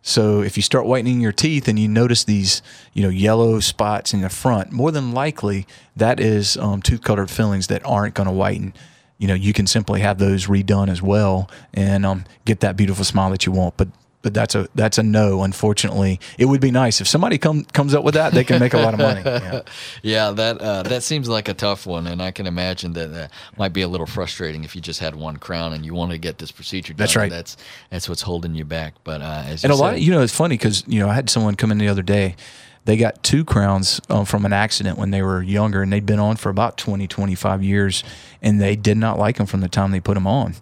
So 0.07 0.41
if 0.41 0.57
you 0.57 0.63
start 0.63 0.87
whitening 0.87 1.21
your 1.21 1.33
teeth 1.33 1.67
and 1.67 1.81
you 1.81 1.89
notice 1.89 2.23
these, 2.23 2.63
you 2.95 3.03
know, 3.03 3.09
yellow 3.09 3.59
spots 3.59 4.15
in 4.15 4.21
the 4.21 4.29
front, 4.29 4.71
more 4.71 4.93
than 4.93 5.11
likely 5.11 5.67
that 5.97 6.21
is 6.21 6.57
um, 6.59 6.81
tooth 6.81 7.03
colored 7.03 7.29
fillings 7.29 7.67
that 7.67 7.85
aren't 7.85 8.15
going 8.15 8.29
to 8.29 8.33
whiten. 8.33 8.73
You 9.19 9.27
know, 9.27 9.35
you 9.35 9.53
can 9.53 9.67
simply 9.67 10.03
have 10.03 10.19
those 10.19 10.47
redone 10.47 10.89
as 10.89 11.03
well 11.03 11.51
and 11.75 12.07
um, 12.07 12.25
get 12.45 12.61
that 12.61 12.77
beautiful 12.77 13.05
smile 13.05 13.31
that 13.31 13.47
you 13.47 13.53
want. 13.53 13.77
But 13.77 13.89
but 14.23 14.35
that's 14.35 14.55
a 14.55 14.69
that's 14.75 14.99
a 14.99 15.03
no. 15.03 15.43
Unfortunately, 15.43 16.21
it 16.39 16.47
would 16.47 16.61
be 16.61 16.71
nice 16.71 17.01
if 17.01 17.09
somebody 17.09 17.39
come 17.39 17.65
comes 17.65 17.95
up 17.95 18.05
with 18.05 18.15
that. 18.15 18.33
They 18.33 18.45
can 18.45 18.59
make 18.59 18.75
a 18.75 18.79
lot 18.79 18.95
of 18.95 19.01
money. 19.01 19.23
Yeah, 19.27 19.63
yeah 20.03 20.31
that 20.31 20.61
uh, 20.61 20.83
that 20.85 21.03
seems 21.03 21.29
like 21.29 21.49
a 21.49 21.55
tough 21.55 21.87
one, 21.87 22.07
and 22.07 22.23
I 22.23 22.31
can 22.31 22.47
imagine 22.47 22.95
that 22.95 23.13
that 23.13 23.33
might 23.57 23.73
be 23.73 23.83
a 23.83 23.89
little 23.89 24.07
frustrating 24.07 24.65
if 24.65 24.75
you 24.75 24.81
just 24.81 25.01
had 25.01 25.15
one 25.15 25.37
crown 25.37 25.73
and 25.73 25.85
you 25.85 25.95
want 25.95 26.13
to 26.13 26.19
get 26.19 26.39
this 26.39 26.51
procedure 26.51 26.93
done. 26.93 26.99
That's 26.99 27.17
right. 27.17 27.31
That's 27.31 27.57
that's 27.91 28.09
what's 28.09 28.23
holding 28.23 28.55
you 28.55 28.65
back. 28.65 28.95
But 29.05 29.21
uh, 29.21 29.45
as 29.47 29.65
and 29.65 29.73
a 29.73 29.77
lot, 29.77 29.95
of, 29.95 30.01
you 30.01 30.11
know, 30.11 30.23
it's 30.23 30.35
funny 30.35 30.57
because 30.57 30.85
you 30.87 31.01
know 31.01 31.09
I 31.09 31.15
had 31.15 31.29
someone 31.29 31.55
come 31.55 31.71
in 31.71 31.79
the 31.79 31.89
other 31.89 32.03
day 32.03 32.37
they 32.87 32.97
got 32.97 33.23
two 33.25 33.45
crowns 33.45 34.01
uh, 34.09 34.25
from 34.25 34.47
an 34.47 34.53
accident 34.53 34.97
when 34.97 35.11
they 35.11 35.21
were 35.21 35.43
younger, 35.43 35.83
and 35.83 35.93
they'd 35.93 36.07
been 36.07 36.21
on 36.21 36.37
for 36.37 36.51
about 36.51 36.79
20, 36.79 37.09
25 37.09 37.63
years, 37.63 38.05
and 38.41 38.61
they 38.61 38.77
did 38.77 38.97
not 38.97 39.19
like 39.19 39.37
them 39.37 39.47
from 39.47 39.61
the 39.61 39.69
time 39.69 39.91
they 39.91 40.01
put 40.01 40.15
them 40.15 40.27
on. 40.27 40.55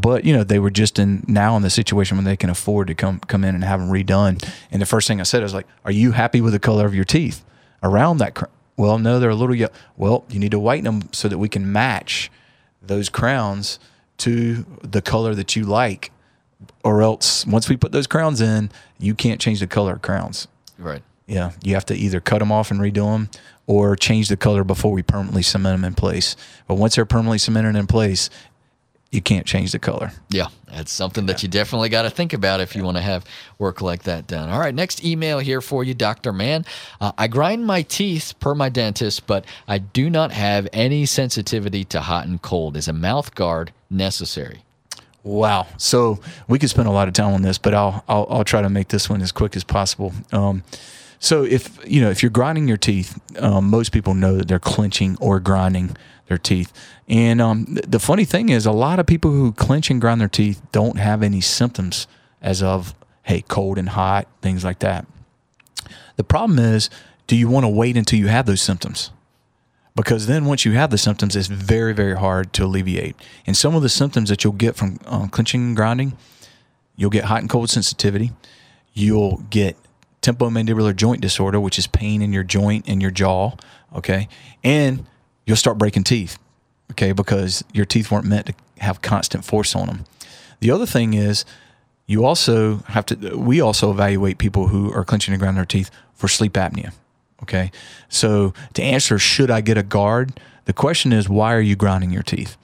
But 0.00 0.24
you 0.24 0.36
know 0.36 0.44
they 0.44 0.58
were 0.58 0.70
just 0.70 0.98
in 0.98 1.24
now 1.26 1.56
in 1.56 1.62
the 1.62 1.70
situation 1.70 2.16
when 2.16 2.24
they 2.24 2.36
can 2.36 2.50
afford 2.50 2.88
to 2.88 2.94
come 2.94 3.20
come 3.20 3.44
in 3.44 3.54
and 3.54 3.64
have 3.64 3.80
them 3.80 3.88
redone. 3.90 4.46
And 4.70 4.82
the 4.82 4.86
first 4.86 5.08
thing 5.08 5.20
I 5.20 5.24
said 5.24 5.42
was 5.42 5.54
like, 5.54 5.66
"Are 5.84 5.90
you 5.92 6.12
happy 6.12 6.40
with 6.40 6.52
the 6.52 6.58
color 6.58 6.84
of 6.84 6.94
your 6.94 7.04
teeth 7.04 7.44
around 7.82 8.18
that?" 8.18 8.34
Cr-? 8.34 8.46
Well, 8.76 8.98
no, 8.98 9.18
they're 9.18 9.30
a 9.30 9.34
little. 9.34 9.54
Ye- 9.54 9.68
well, 9.96 10.24
you 10.28 10.38
need 10.38 10.50
to 10.50 10.58
whiten 10.58 10.84
them 10.84 11.08
so 11.12 11.28
that 11.28 11.38
we 11.38 11.48
can 11.48 11.72
match 11.72 12.30
those 12.82 13.08
crowns 13.08 13.78
to 14.18 14.66
the 14.82 15.00
color 15.02 15.34
that 15.34 15.56
you 15.56 15.64
like, 15.64 16.10
or 16.84 17.02
else 17.02 17.46
once 17.46 17.68
we 17.68 17.76
put 17.76 17.92
those 17.92 18.06
crowns 18.06 18.40
in, 18.40 18.70
you 18.98 19.14
can't 19.14 19.40
change 19.40 19.60
the 19.60 19.66
color 19.66 19.94
of 19.94 20.02
crowns. 20.02 20.48
Right. 20.78 21.02
Yeah, 21.26 21.52
you 21.64 21.74
have 21.74 21.86
to 21.86 21.94
either 21.94 22.20
cut 22.20 22.38
them 22.38 22.52
off 22.52 22.70
and 22.70 22.78
redo 22.78 23.12
them, 23.12 23.30
or 23.66 23.96
change 23.96 24.28
the 24.28 24.36
color 24.36 24.62
before 24.62 24.92
we 24.92 25.02
permanently 25.02 25.42
cement 25.42 25.80
them 25.80 25.84
in 25.84 25.94
place. 25.94 26.36
But 26.68 26.76
once 26.76 26.94
they're 26.94 27.04
permanently 27.04 27.38
cemented 27.38 27.76
in 27.76 27.86
place, 27.86 28.30
you 29.10 29.22
can't 29.22 29.46
change 29.46 29.72
the 29.72 29.78
color. 29.78 30.12
Yeah, 30.28 30.48
that's 30.70 30.92
something 30.92 31.26
that 31.26 31.42
you 31.42 31.48
definitely 31.48 31.88
got 31.88 32.02
to 32.02 32.10
think 32.10 32.32
about 32.32 32.60
if 32.60 32.74
you 32.74 32.82
want 32.84 32.96
to 32.96 33.02
have 33.02 33.24
work 33.58 33.80
like 33.80 34.02
that 34.02 34.26
done. 34.26 34.50
All 34.50 34.58
right, 34.58 34.74
next 34.74 35.04
email 35.04 35.38
here 35.38 35.60
for 35.60 35.84
you, 35.84 35.94
Dr. 35.94 36.32
Mann. 36.32 36.64
Uh, 37.00 37.12
I 37.16 37.28
grind 37.28 37.66
my 37.66 37.82
teeth 37.82 38.34
per 38.40 38.54
my 38.54 38.68
dentist, 38.68 39.26
but 39.26 39.44
I 39.68 39.78
do 39.78 40.10
not 40.10 40.32
have 40.32 40.68
any 40.72 41.06
sensitivity 41.06 41.84
to 41.84 42.00
hot 42.00 42.26
and 42.26 42.42
cold. 42.42 42.76
Is 42.76 42.88
a 42.88 42.92
mouth 42.92 43.34
guard 43.34 43.72
necessary? 43.88 44.62
Wow. 45.22 45.66
So 45.76 46.20
we 46.46 46.58
could 46.58 46.70
spend 46.70 46.86
a 46.86 46.92
lot 46.92 47.08
of 47.08 47.14
time 47.14 47.34
on 47.34 47.42
this, 47.42 47.58
but 47.58 47.74
I'll 47.74 48.04
I'll, 48.08 48.26
I'll 48.30 48.44
try 48.44 48.62
to 48.62 48.70
make 48.70 48.88
this 48.88 49.08
one 49.08 49.22
as 49.22 49.32
quick 49.32 49.56
as 49.56 49.64
possible. 49.64 50.12
Um, 50.32 50.62
so 51.18 51.42
if 51.42 51.78
you 51.86 52.00
know 52.00 52.10
if 52.10 52.22
you're 52.22 52.30
grinding 52.30 52.68
your 52.68 52.76
teeth, 52.76 53.18
um, 53.38 53.68
most 53.70 53.92
people 53.92 54.14
know 54.14 54.36
that 54.36 54.48
they're 54.48 54.58
clenching 54.58 55.16
or 55.20 55.40
grinding 55.40 55.96
their 56.28 56.38
teeth. 56.38 56.72
And 57.08 57.40
um, 57.40 57.66
th- 57.66 57.86
the 57.88 57.98
funny 57.98 58.24
thing 58.24 58.48
is, 58.48 58.66
a 58.66 58.72
lot 58.72 58.98
of 58.98 59.06
people 59.06 59.30
who 59.30 59.52
clench 59.52 59.90
and 59.90 60.00
grind 60.00 60.20
their 60.20 60.28
teeth 60.28 60.60
don't 60.72 60.98
have 60.98 61.22
any 61.22 61.40
symptoms 61.40 62.06
as 62.42 62.62
of 62.62 62.94
hey 63.24 63.42
cold 63.42 63.78
and 63.78 63.90
hot 63.90 64.28
things 64.42 64.64
like 64.64 64.80
that. 64.80 65.06
The 66.16 66.24
problem 66.24 66.58
is, 66.58 66.90
do 67.26 67.36
you 67.36 67.48
want 67.48 67.64
to 67.64 67.68
wait 67.68 67.96
until 67.96 68.18
you 68.18 68.28
have 68.28 68.46
those 68.46 68.62
symptoms? 68.62 69.10
Because 69.94 70.26
then 70.26 70.44
once 70.44 70.64
you 70.64 70.72
have 70.72 70.90
the 70.90 70.98
symptoms, 70.98 71.36
it's 71.36 71.48
very 71.48 71.92
very 71.94 72.16
hard 72.16 72.52
to 72.54 72.64
alleviate. 72.64 73.16
And 73.46 73.56
some 73.56 73.74
of 73.74 73.82
the 73.82 73.88
symptoms 73.88 74.28
that 74.28 74.44
you'll 74.44 74.52
get 74.52 74.76
from 74.76 74.98
uh, 75.06 75.26
clenching 75.28 75.62
and 75.62 75.76
grinding, 75.76 76.16
you'll 76.96 77.10
get 77.10 77.24
hot 77.24 77.40
and 77.40 77.50
cold 77.50 77.70
sensitivity. 77.70 78.32
You'll 78.92 79.38
get 79.50 79.76
temporomandibular 80.22 80.94
joint 80.96 81.20
disorder, 81.20 81.60
which 81.60 81.78
is 81.78 81.86
pain 81.86 82.20
in 82.20 82.32
your 82.32 82.42
joint 82.42 82.84
and 82.88 83.00
your 83.00 83.10
jaw. 83.10 83.52
Okay. 83.94 84.28
And 84.64 85.06
you'll 85.46 85.56
start 85.56 85.78
breaking 85.78 86.04
teeth. 86.04 86.38
Okay. 86.90 87.12
Because 87.12 87.64
your 87.72 87.86
teeth 87.86 88.10
weren't 88.10 88.26
meant 88.26 88.46
to 88.46 88.54
have 88.78 89.00
constant 89.00 89.44
force 89.44 89.74
on 89.74 89.86
them. 89.86 90.04
The 90.60 90.70
other 90.70 90.86
thing 90.86 91.14
is, 91.14 91.44
you 92.06 92.24
also 92.24 92.76
have 92.88 93.06
to, 93.06 93.36
we 93.36 93.60
also 93.60 93.90
evaluate 93.90 94.38
people 94.38 94.68
who 94.68 94.92
are 94.92 95.04
clenching 95.04 95.32
and 95.32 95.40
grinding 95.40 95.56
their 95.56 95.64
teeth 95.64 95.90
for 96.14 96.28
sleep 96.28 96.52
apnea. 96.52 96.92
Okay. 97.42 97.70
So 98.08 98.54
to 98.74 98.82
answer, 98.82 99.18
should 99.18 99.50
I 99.50 99.60
get 99.60 99.76
a 99.76 99.82
guard? 99.82 100.38
The 100.66 100.72
question 100.72 101.12
is, 101.12 101.28
why 101.28 101.54
are 101.54 101.60
you 101.60 101.76
grinding 101.76 102.10
your 102.10 102.22
teeth? 102.22 102.56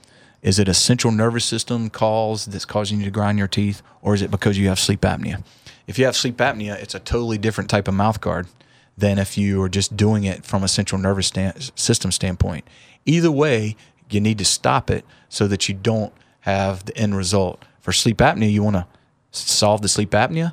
Is 0.43 0.59
it 0.59 0.69
a 0.69 0.75
central 0.75 1.13
nervous 1.13 1.45
system 1.45 1.89
cause 1.89 2.47
that's 2.47 2.65
causing 2.65 2.99
you 2.99 3.05
to 3.05 3.11
grind 3.11 3.39
your 3.39 3.49
teeth, 3.49 3.81
or 4.01 4.15
is 4.15 4.23
it 4.23 4.31
because 4.31 4.59
you 4.59 4.69
have 4.69 4.79
sleep 4.79 5.03
apnea? 5.03 5.45
If 5.87 5.99
you 5.99 6.05
have 6.05 6.17
sleep 6.17 6.37
apnea, 6.39 6.75
it's 6.83 6.95
a 6.95 7.01
totally 7.01 7.39
different 7.39 7.71
type 7.71 7.87
of 7.87 7.95
mouth 7.95 8.21
guard 8.21 8.49
than 8.97 9.19
if 9.19 9.39
you 9.39 9.63
are 9.63 9.69
just 9.69 9.97
doing 9.97 10.25
it 10.25 10.45
from 10.45 10.63
a 10.63 10.69
central 10.69 11.01
nervous 11.01 11.29
stand, 11.29 11.73
system 11.75 12.13
standpoint. 12.13 12.67
Either 13.05 13.31
way, 13.31 13.77
you 14.11 14.21
need 14.21 14.39
to 14.39 14.45
stop 14.45 14.91
it 14.91 15.05
so 15.29 15.47
that 15.49 15.69
you 15.69 15.75
don't 15.75 16.13
have 16.41 16.85
the 16.85 16.97
end 16.97 17.17
result. 17.17 17.65
For 17.81 17.93
sleep 17.93 18.19
apnea, 18.19 18.53
you 18.53 18.63
want 18.63 18.77
to 18.77 18.87
solve 19.31 19.83
the 19.83 19.89
sleep 19.89 20.11
apnea 20.11 20.53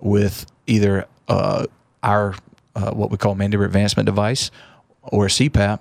with 0.00 0.46
either 0.66 1.06
uh, 1.28 1.66
our 2.02 2.34
uh, 2.74 2.92
what 2.92 3.10
we 3.10 3.16
call 3.16 3.34
mandibular 3.34 3.66
advancement 3.66 4.06
device 4.06 4.50
or 5.02 5.26
a 5.26 5.28
CPAP, 5.28 5.80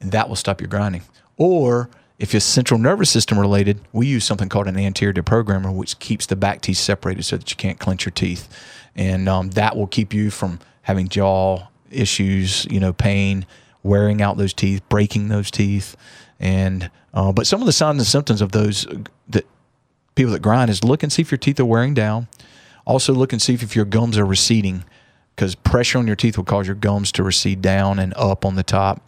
and 0.00 0.12
that 0.12 0.28
will 0.28 0.36
stop 0.36 0.60
your 0.60 0.68
grinding. 0.68 1.02
Or 1.36 1.90
if 2.18 2.34
it's 2.34 2.44
central 2.44 2.78
nervous 2.78 3.10
system 3.10 3.38
related, 3.38 3.80
we 3.92 4.06
use 4.06 4.24
something 4.24 4.48
called 4.48 4.68
an 4.68 4.76
anterior 4.76 5.12
deprogrammer, 5.12 5.74
which 5.74 5.98
keeps 5.98 6.26
the 6.26 6.36
back 6.36 6.60
teeth 6.60 6.78
separated 6.78 7.24
so 7.24 7.36
that 7.36 7.50
you 7.50 7.56
can't 7.56 7.78
clench 7.78 8.04
your 8.04 8.12
teeth, 8.12 8.48
and 8.94 9.28
um, 9.28 9.50
that 9.50 9.76
will 9.76 9.86
keep 9.86 10.14
you 10.14 10.30
from 10.30 10.60
having 10.88 11.06
jaw 11.06 11.68
issues, 11.90 12.66
you 12.70 12.80
know, 12.80 12.94
pain, 12.94 13.44
wearing 13.82 14.22
out 14.22 14.38
those 14.38 14.54
teeth, 14.54 14.82
breaking 14.88 15.28
those 15.28 15.50
teeth, 15.50 15.94
and 16.40 16.90
uh, 17.12 17.30
but 17.30 17.46
some 17.46 17.60
of 17.60 17.66
the 17.66 17.72
signs 17.72 17.98
and 17.98 18.06
symptoms 18.06 18.40
of 18.40 18.52
those 18.52 18.86
that 19.28 19.46
people 20.14 20.32
that 20.32 20.40
grind 20.40 20.70
is 20.70 20.82
look 20.82 21.02
and 21.02 21.12
see 21.12 21.20
if 21.20 21.30
your 21.30 21.38
teeth 21.38 21.60
are 21.60 21.66
wearing 21.66 21.92
down. 21.92 22.26
Also, 22.86 23.12
look 23.12 23.34
and 23.34 23.42
see 23.42 23.52
if 23.52 23.76
your 23.76 23.84
gums 23.84 24.16
are 24.16 24.24
receding 24.24 24.82
because 25.36 25.54
pressure 25.54 25.98
on 25.98 26.06
your 26.06 26.16
teeth 26.16 26.38
will 26.38 26.44
cause 26.44 26.66
your 26.66 26.74
gums 26.74 27.12
to 27.12 27.22
recede 27.22 27.60
down 27.60 27.98
and 27.98 28.14
up 28.16 28.46
on 28.46 28.54
the 28.54 28.62
top. 28.62 29.06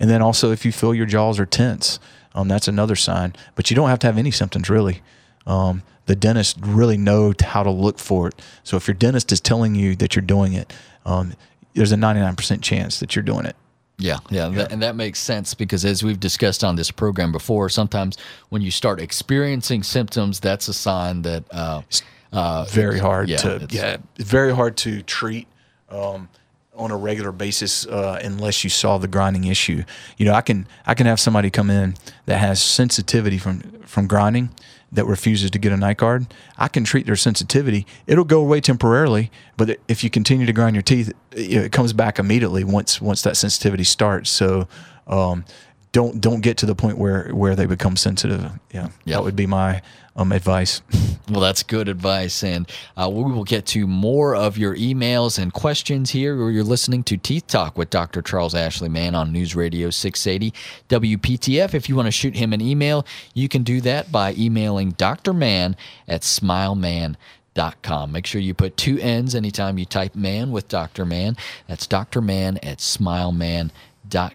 And 0.00 0.08
then 0.08 0.22
also, 0.22 0.50
if 0.50 0.64
you 0.64 0.72
feel 0.72 0.94
your 0.94 1.04
jaws 1.04 1.38
are 1.38 1.44
tense, 1.44 2.00
um, 2.34 2.48
that's 2.48 2.68
another 2.68 2.96
sign. 2.96 3.34
But 3.54 3.68
you 3.68 3.76
don't 3.76 3.90
have 3.90 3.98
to 3.98 4.06
have 4.06 4.16
any 4.16 4.30
symptoms 4.30 4.70
really. 4.70 5.02
Um, 5.46 5.82
the 6.06 6.16
dentist 6.16 6.56
really 6.62 6.96
know 6.96 7.34
how 7.42 7.62
to 7.62 7.70
look 7.70 7.98
for 7.98 8.28
it. 8.28 8.42
So 8.64 8.78
if 8.78 8.88
your 8.88 8.94
dentist 8.94 9.30
is 9.30 9.42
telling 9.42 9.74
you 9.74 9.94
that 9.96 10.16
you're 10.16 10.22
doing 10.22 10.54
it, 10.54 10.72
um, 11.04 11.34
there's 11.74 11.92
a 11.92 11.96
99% 11.96 12.62
chance 12.62 13.00
that 13.00 13.14
you're 13.14 13.22
doing 13.22 13.46
it. 13.46 13.56
Yeah, 14.00 14.18
yeah, 14.30 14.48
That, 14.48 14.70
and 14.70 14.80
that 14.82 14.94
makes 14.94 15.18
sense 15.18 15.54
because 15.54 15.84
as 15.84 16.04
we've 16.04 16.20
discussed 16.20 16.62
on 16.62 16.76
this 16.76 16.90
program 16.90 17.32
before, 17.32 17.68
sometimes 17.68 18.16
when 18.48 18.62
you 18.62 18.70
start 18.70 19.00
experiencing 19.00 19.82
symptoms, 19.82 20.38
that's 20.38 20.68
a 20.68 20.74
sign 20.74 21.22
that 21.22 21.42
uh, 21.50 21.82
uh, 22.32 22.64
very 22.70 23.00
hard 23.00 23.28
yeah, 23.28 23.38
to 23.38 23.66
yeah, 23.70 23.96
very 24.18 24.54
hard 24.54 24.76
to 24.78 25.02
treat 25.02 25.48
um, 25.88 26.28
on 26.76 26.92
a 26.92 26.96
regular 26.96 27.32
basis 27.32 27.86
uh, 27.86 28.20
unless 28.22 28.62
you 28.62 28.70
solve 28.70 29.02
the 29.02 29.08
grinding 29.08 29.44
issue. 29.44 29.82
You 30.16 30.26
know, 30.26 30.32
I 30.32 30.42
can 30.42 30.68
I 30.86 30.94
can 30.94 31.06
have 31.06 31.18
somebody 31.18 31.50
come 31.50 31.68
in 31.68 31.96
that 32.26 32.38
has 32.38 32.62
sensitivity 32.62 33.38
from 33.38 33.62
from 33.82 34.06
grinding 34.06 34.50
that 34.92 35.04
refuses 35.04 35.50
to 35.50 35.58
get 35.58 35.72
a 35.72 35.76
night 35.76 35.98
guard. 35.98 36.26
I 36.56 36.68
can 36.68 36.84
treat 36.84 37.06
their 37.06 37.16
sensitivity. 37.16 37.86
It'll 38.06 38.24
go 38.24 38.40
away 38.40 38.60
temporarily, 38.60 39.30
but 39.56 39.78
if 39.88 40.02
you 40.02 40.10
continue 40.10 40.46
to 40.46 40.52
grind 40.52 40.74
your 40.74 40.82
teeth, 40.82 41.12
it, 41.32 41.72
comes 41.72 41.92
back 41.92 42.18
immediately 42.18 42.64
once 42.64 43.00
once 43.00 43.22
that 43.22 43.36
sensitivity 43.36 43.84
starts. 43.84 44.30
So. 44.30 44.68
Um, 45.06 45.46
don't 45.92 46.20
don't 46.20 46.40
get 46.40 46.56
to 46.58 46.66
the 46.66 46.74
point 46.74 46.98
where 46.98 47.30
where 47.30 47.56
they 47.56 47.66
become 47.66 47.96
sensitive. 47.96 48.40
Yeah, 48.72 48.88
Yeah. 49.04 49.16
that 49.16 49.24
would 49.24 49.36
be 49.36 49.46
my 49.46 49.82
um, 50.16 50.32
advice. 50.32 50.82
Well, 51.30 51.42
that's 51.42 51.62
good 51.62 51.90
advice. 51.90 52.42
And 52.42 52.66
uh, 52.96 53.10
we 53.12 53.22
will 53.30 53.44
get 53.44 53.66
to 53.66 53.86
more 53.86 54.34
of 54.34 54.56
your 54.56 54.74
emails 54.74 55.38
and 55.38 55.52
questions 55.52 56.08
here. 56.12 56.34
Where 56.38 56.50
you're 56.50 56.64
listening 56.64 57.02
to 57.02 57.18
Teeth 57.18 57.46
Talk 57.48 57.76
with 57.76 57.90
Dr. 57.90 58.22
Charles 58.22 58.54
Ashley 58.54 58.88
Mann 58.88 59.14
on 59.14 59.30
News 59.30 59.54
Radio 59.54 59.90
680 59.90 60.54
WPTF. 60.88 61.74
If 61.74 61.86
you 61.90 61.96
want 61.96 62.06
to 62.06 62.12
shoot 62.12 62.34
him 62.34 62.54
an 62.54 62.62
email, 62.62 63.04
you 63.34 63.46
can 63.46 63.62
do 63.62 63.82
that 63.82 64.10
by 64.10 64.32
emailing 64.38 64.92
Dr. 64.92 65.34
Mann 65.34 65.76
at 66.08 66.22
smilemann.com. 66.22 68.10
Make 68.10 68.24
sure 68.24 68.40
you 68.40 68.54
put 68.54 68.78
two 68.78 68.98
N's 68.98 69.34
anytime 69.34 69.76
you 69.76 69.84
type 69.84 70.14
man 70.14 70.50
with 70.50 70.66
Dr. 70.68 71.04
Mann. 71.04 71.36
That's 71.66 71.86
Dr. 71.86 72.22
Mann 72.22 72.56
at 72.62 72.78
smilemann.com. 72.78 73.70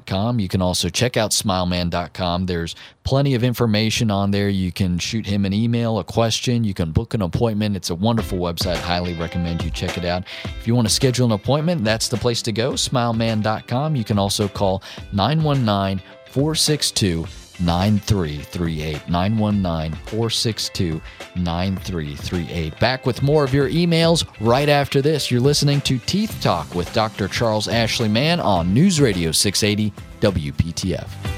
Com. 0.05 0.39
You 0.39 0.47
can 0.47 0.61
also 0.61 0.89
check 0.89 1.17
out 1.17 1.31
smilemann.com. 1.31 2.45
There's 2.45 2.75
plenty 3.03 3.35
of 3.35 3.43
information 3.43 4.11
on 4.11 4.31
there. 4.31 4.49
You 4.49 4.71
can 4.71 4.97
shoot 4.99 5.25
him 5.25 5.45
an 5.45 5.53
email, 5.53 5.99
a 5.99 6.03
question, 6.03 6.63
you 6.63 6.73
can 6.73 6.91
book 6.91 7.13
an 7.13 7.21
appointment. 7.21 7.75
It's 7.75 7.89
a 7.89 7.95
wonderful 7.95 8.39
website. 8.39 8.77
Highly 8.77 9.13
recommend 9.13 9.63
you 9.63 9.69
check 9.69 9.97
it 9.97 10.05
out. 10.05 10.23
If 10.43 10.67
you 10.67 10.75
want 10.75 10.87
to 10.87 10.93
schedule 10.93 11.25
an 11.25 11.31
appointment, 11.31 11.83
that's 11.83 12.07
the 12.07 12.17
place 12.17 12.41
to 12.43 12.51
go, 12.51 12.73
smilemann.com. 12.73 13.95
You 13.95 14.03
can 14.03 14.19
also 14.19 14.47
call 14.47 14.83
919 15.11 16.01
462 16.29 17.25
9338 17.59 19.09
919 19.09 19.93
462 20.05 21.01
9338. 21.35 22.79
Back 22.79 23.05
with 23.05 23.21
more 23.21 23.43
of 23.43 23.53
your 23.53 23.69
emails 23.69 24.25
right 24.39 24.69
after 24.69 25.01
this. 25.01 25.29
You're 25.29 25.41
listening 25.41 25.81
to 25.81 25.97
Teeth 25.99 26.37
Talk 26.41 26.73
with 26.75 26.91
Dr. 26.93 27.27
Charles 27.27 27.67
Ashley 27.67 28.09
Mann 28.09 28.39
on 28.39 28.73
News 28.73 28.99
Radio 28.99 29.31
680 29.31 29.93
WPTF. 30.19 31.33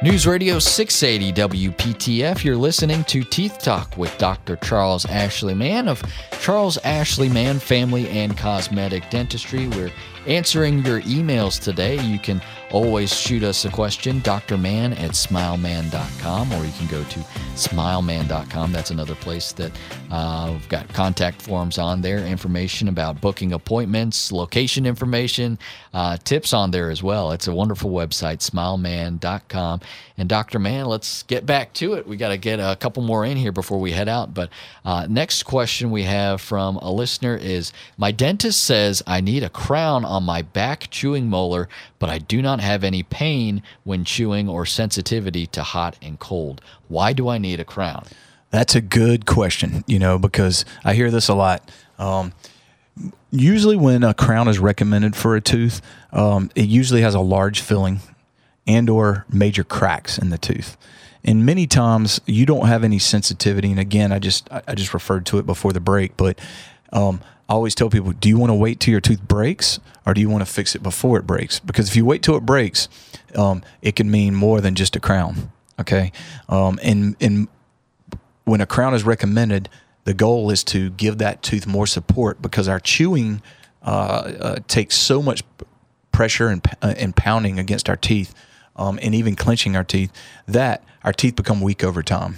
News 0.00 0.28
Radio 0.28 0.60
680 0.60 1.32
WPTF. 1.72 2.44
You're 2.44 2.56
listening 2.56 3.02
to 3.04 3.24
Teeth 3.24 3.58
Talk 3.58 3.96
with 3.96 4.16
Dr. 4.16 4.54
Charles 4.56 5.04
Ashley 5.06 5.54
Mann 5.54 5.88
of 5.88 6.00
Charles 6.40 6.78
Ashley 6.84 7.28
Mann 7.28 7.58
Family 7.58 8.08
and 8.08 8.38
Cosmetic 8.38 9.10
Dentistry. 9.10 9.66
We're 9.66 9.90
answering 10.28 10.84
your 10.84 11.00
emails 11.02 11.60
today. 11.60 11.98
You 12.02 12.18
can 12.18 12.42
always 12.70 13.14
shoot 13.14 13.42
us 13.42 13.64
a 13.64 13.70
question, 13.70 14.20
Doctor 14.20 14.48
drmann 14.58 14.92
at 14.92 15.12
smilemann.com, 15.12 16.52
or 16.52 16.64
you 16.64 16.72
can 16.72 16.86
go 16.86 17.04
to 17.04 17.18
smilemann.com. 17.54 18.72
That's 18.72 18.90
another 18.90 19.14
place 19.14 19.52
that 19.52 19.72
uh, 20.10 20.50
we've 20.52 20.68
got 20.68 20.88
contact 20.94 21.42
forms 21.42 21.78
on 21.78 22.00
there, 22.00 22.18
information 22.18 22.88
about 22.88 23.20
booking 23.20 23.52
appointments, 23.52 24.32
location 24.32 24.86
information, 24.86 25.58
uh, 25.92 26.16
tips 26.18 26.52
on 26.52 26.70
there 26.70 26.90
as 26.90 27.02
well. 27.02 27.32
It's 27.32 27.46
a 27.46 27.54
wonderful 27.54 27.90
website, 27.90 28.38
smilemann.com. 28.38 29.80
And 30.16 30.28
Dr. 30.28 30.58
Mann, 30.58 30.86
let's 30.86 31.22
get 31.24 31.46
back 31.46 31.72
to 31.74 31.94
it. 31.94 32.06
We 32.06 32.16
got 32.16 32.30
to 32.30 32.38
get 32.38 32.58
a 32.58 32.76
couple 32.76 33.02
more 33.02 33.24
in 33.24 33.36
here 33.36 33.52
before 33.52 33.78
we 33.80 33.92
head 33.92 34.08
out. 34.08 34.34
But 34.34 34.50
uh, 34.84 35.06
next 35.08 35.44
question 35.44 35.90
we 35.90 36.04
have 36.04 36.40
from 36.40 36.76
a 36.76 36.90
listener 36.90 37.36
is 37.36 37.72
My 37.96 38.12
dentist 38.12 38.64
says 38.64 39.02
I 39.06 39.20
need 39.20 39.42
a 39.42 39.48
crown 39.48 40.04
on 40.04 40.17
my 40.20 40.42
back 40.42 40.88
chewing 40.90 41.28
molar, 41.28 41.68
but 41.98 42.08
I 42.08 42.18
do 42.18 42.42
not 42.42 42.60
have 42.60 42.84
any 42.84 43.02
pain 43.02 43.62
when 43.84 44.04
chewing 44.04 44.48
or 44.48 44.66
sensitivity 44.66 45.46
to 45.48 45.62
hot 45.62 45.96
and 46.02 46.18
cold. 46.18 46.60
Why 46.88 47.12
do 47.12 47.28
I 47.28 47.38
need 47.38 47.60
a 47.60 47.64
crown? 47.64 48.04
That's 48.50 48.74
a 48.74 48.80
good 48.80 49.26
question, 49.26 49.84
you 49.86 49.98
know, 49.98 50.18
because 50.18 50.64
I 50.84 50.94
hear 50.94 51.10
this 51.10 51.28
a 51.28 51.34
lot. 51.34 51.70
Um, 51.98 52.32
usually, 53.30 53.76
when 53.76 54.02
a 54.02 54.14
crown 54.14 54.48
is 54.48 54.58
recommended 54.58 55.14
for 55.14 55.36
a 55.36 55.40
tooth, 55.40 55.82
um, 56.12 56.50
it 56.54 56.66
usually 56.66 57.02
has 57.02 57.14
a 57.14 57.20
large 57.20 57.60
filling 57.60 58.00
and 58.66 58.88
or 58.88 59.26
major 59.30 59.64
cracks 59.64 60.18
in 60.18 60.30
the 60.30 60.38
tooth. 60.38 60.76
And 61.24 61.44
many 61.44 61.66
times 61.66 62.20
you 62.26 62.46
don't 62.46 62.68
have 62.68 62.84
any 62.84 62.98
sensitivity. 62.98 63.70
And 63.70 63.80
again, 63.80 64.12
I 64.12 64.18
just 64.18 64.48
I 64.50 64.74
just 64.74 64.94
referred 64.94 65.26
to 65.26 65.38
it 65.38 65.46
before 65.46 65.72
the 65.72 65.80
break, 65.80 66.16
but 66.16 66.38
um, 66.92 67.20
I 67.48 67.54
always 67.54 67.74
tell 67.74 67.88
people, 67.88 68.12
do 68.12 68.28
you 68.28 68.36
want 68.36 68.50
to 68.50 68.54
wait 68.54 68.78
till 68.78 68.92
your 68.92 69.00
tooth 69.00 69.22
breaks 69.22 69.80
or 70.04 70.12
do 70.12 70.20
you 70.20 70.28
want 70.28 70.46
to 70.46 70.52
fix 70.52 70.74
it 70.74 70.82
before 70.82 71.18
it 71.18 71.26
breaks? 71.26 71.60
Because 71.60 71.88
if 71.88 71.96
you 71.96 72.04
wait 72.04 72.22
till 72.22 72.36
it 72.36 72.44
breaks, 72.44 72.88
um, 73.34 73.62
it 73.80 73.96
can 73.96 74.10
mean 74.10 74.34
more 74.34 74.60
than 74.60 74.74
just 74.74 74.96
a 74.96 75.00
crown. 75.00 75.50
Okay. 75.80 76.12
Um, 76.48 76.78
and, 76.82 77.16
and 77.20 77.48
when 78.44 78.60
a 78.60 78.66
crown 78.66 78.92
is 78.92 79.02
recommended, 79.02 79.70
the 80.04 80.12
goal 80.12 80.50
is 80.50 80.62
to 80.64 80.90
give 80.90 81.18
that 81.18 81.42
tooth 81.42 81.66
more 81.66 81.86
support 81.86 82.42
because 82.42 82.68
our 82.68 82.80
chewing 82.80 83.40
uh, 83.82 84.32
uh, 84.40 84.56
takes 84.66 84.96
so 84.96 85.22
much 85.22 85.42
pressure 86.12 86.48
and, 86.48 86.66
uh, 86.82 86.94
and 86.96 87.16
pounding 87.16 87.58
against 87.58 87.88
our 87.88 87.96
teeth 87.96 88.34
um, 88.76 88.98
and 89.02 89.14
even 89.14 89.34
clenching 89.34 89.76
our 89.76 89.84
teeth 89.84 90.12
that 90.46 90.84
our 91.04 91.12
teeth 91.12 91.36
become 91.36 91.60
weak 91.60 91.82
over 91.82 92.02
time. 92.02 92.36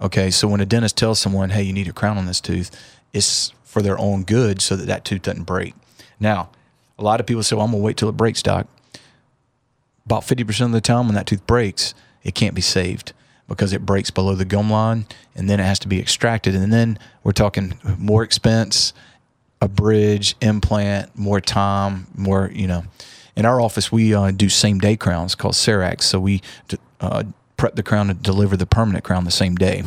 Okay, 0.00 0.30
so 0.30 0.48
when 0.48 0.60
a 0.60 0.66
dentist 0.66 0.96
tells 0.96 1.20
someone, 1.20 1.50
hey, 1.50 1.62
you 1.62 1.72
need 1.72 1.88
a 1.88 1.92
crown 1.92 2.18
on 2.18 2.26
this 2.26 2.40
tooth, 2.40 2.70
it's 3.12 3.52
for 3.72 3.80
their 3.80 3.98
own 3.98 4.22
good 4.22 4.60
so 4.60 4.76
that 4.76 4.84
that 4.84 5.02
tooth 5.02 5.22
doesn't 5.22 5.44
break. 5.44 5.74
Now, 6.20 6.50
a 6.98 7.02
lot 7.02 7.20
of 7.20 7.26
people 7.26 7.42
say, 7.42 7.56
well, 7.56 7.64
I'm 7.64 7.70
going 7.70 7.80
to 7.80 7.86
wait 7.86 7.96
till 7.96 8.10
it 8.10 8.18
breaks, 8.18 8.42
doc. 8.42 8.66
About 10.04 10.24
50% 10.24 10.66
of 10.66 10.72
the 10.72 10.82
time 10.82 11.06
when 11.06 11.14
that 11.14 11.26
tooth 11.26 11.46
breaks, 11.46 11.94
it 12.22 12.34
can't 12.34 12.54
be 12.54 12.60
saved 12.60 13.14
because 13.48 13.72
it 13.72 13.86
breaks 13.86 14.10
below 14.10 14.34
the 14.34 14.44
gum 14.44 14.70
line 14.70 15.06
and 15.34 15.48
then 15.48 15.58
it 15.58 15.62
has 15.62 15.78
to 15.78 15.88
be 15.88 15.98
extracted. 15.98 16.54
And 16.54 16.70
then 16.70 16.98
we're 17.24 17.32
talking 17.32 17.78
more 17.96 18.22
expense, 18.22 18.92
a 19.62 19.68
bridge, 19.68 20.36
implant, 20.42 21.16
more 21.16 21.40
time, 21.40 22.08
more, 22.14 22.50
you 22.52 22.66
know. 22.66 22.84
In 23.34 23.46
our 23.46 23.58
office, 23.58 23.90
we 23.90 24.14
uh, 24.14 24.32
do 24.32 24.50
same 24.50 24.80
day 24.80 24.96
crowns 24.98 25.34
called 25.34 25.54
CEREC. 25.54 26.02
So 26.02 26.20
we 26.20 26.42
uh, 27.00 27.24
prep 27.56 27.74
the 27.74 27.82
crown 27.82 28.10
and 28.10 28.22
deliver 28.22 28.54
the 28.54 28.66
permanent 28.66 29.02
crown 29.02 29.24
the 29.24 29.30
same 29.30 29.54
day. 29.54 29.84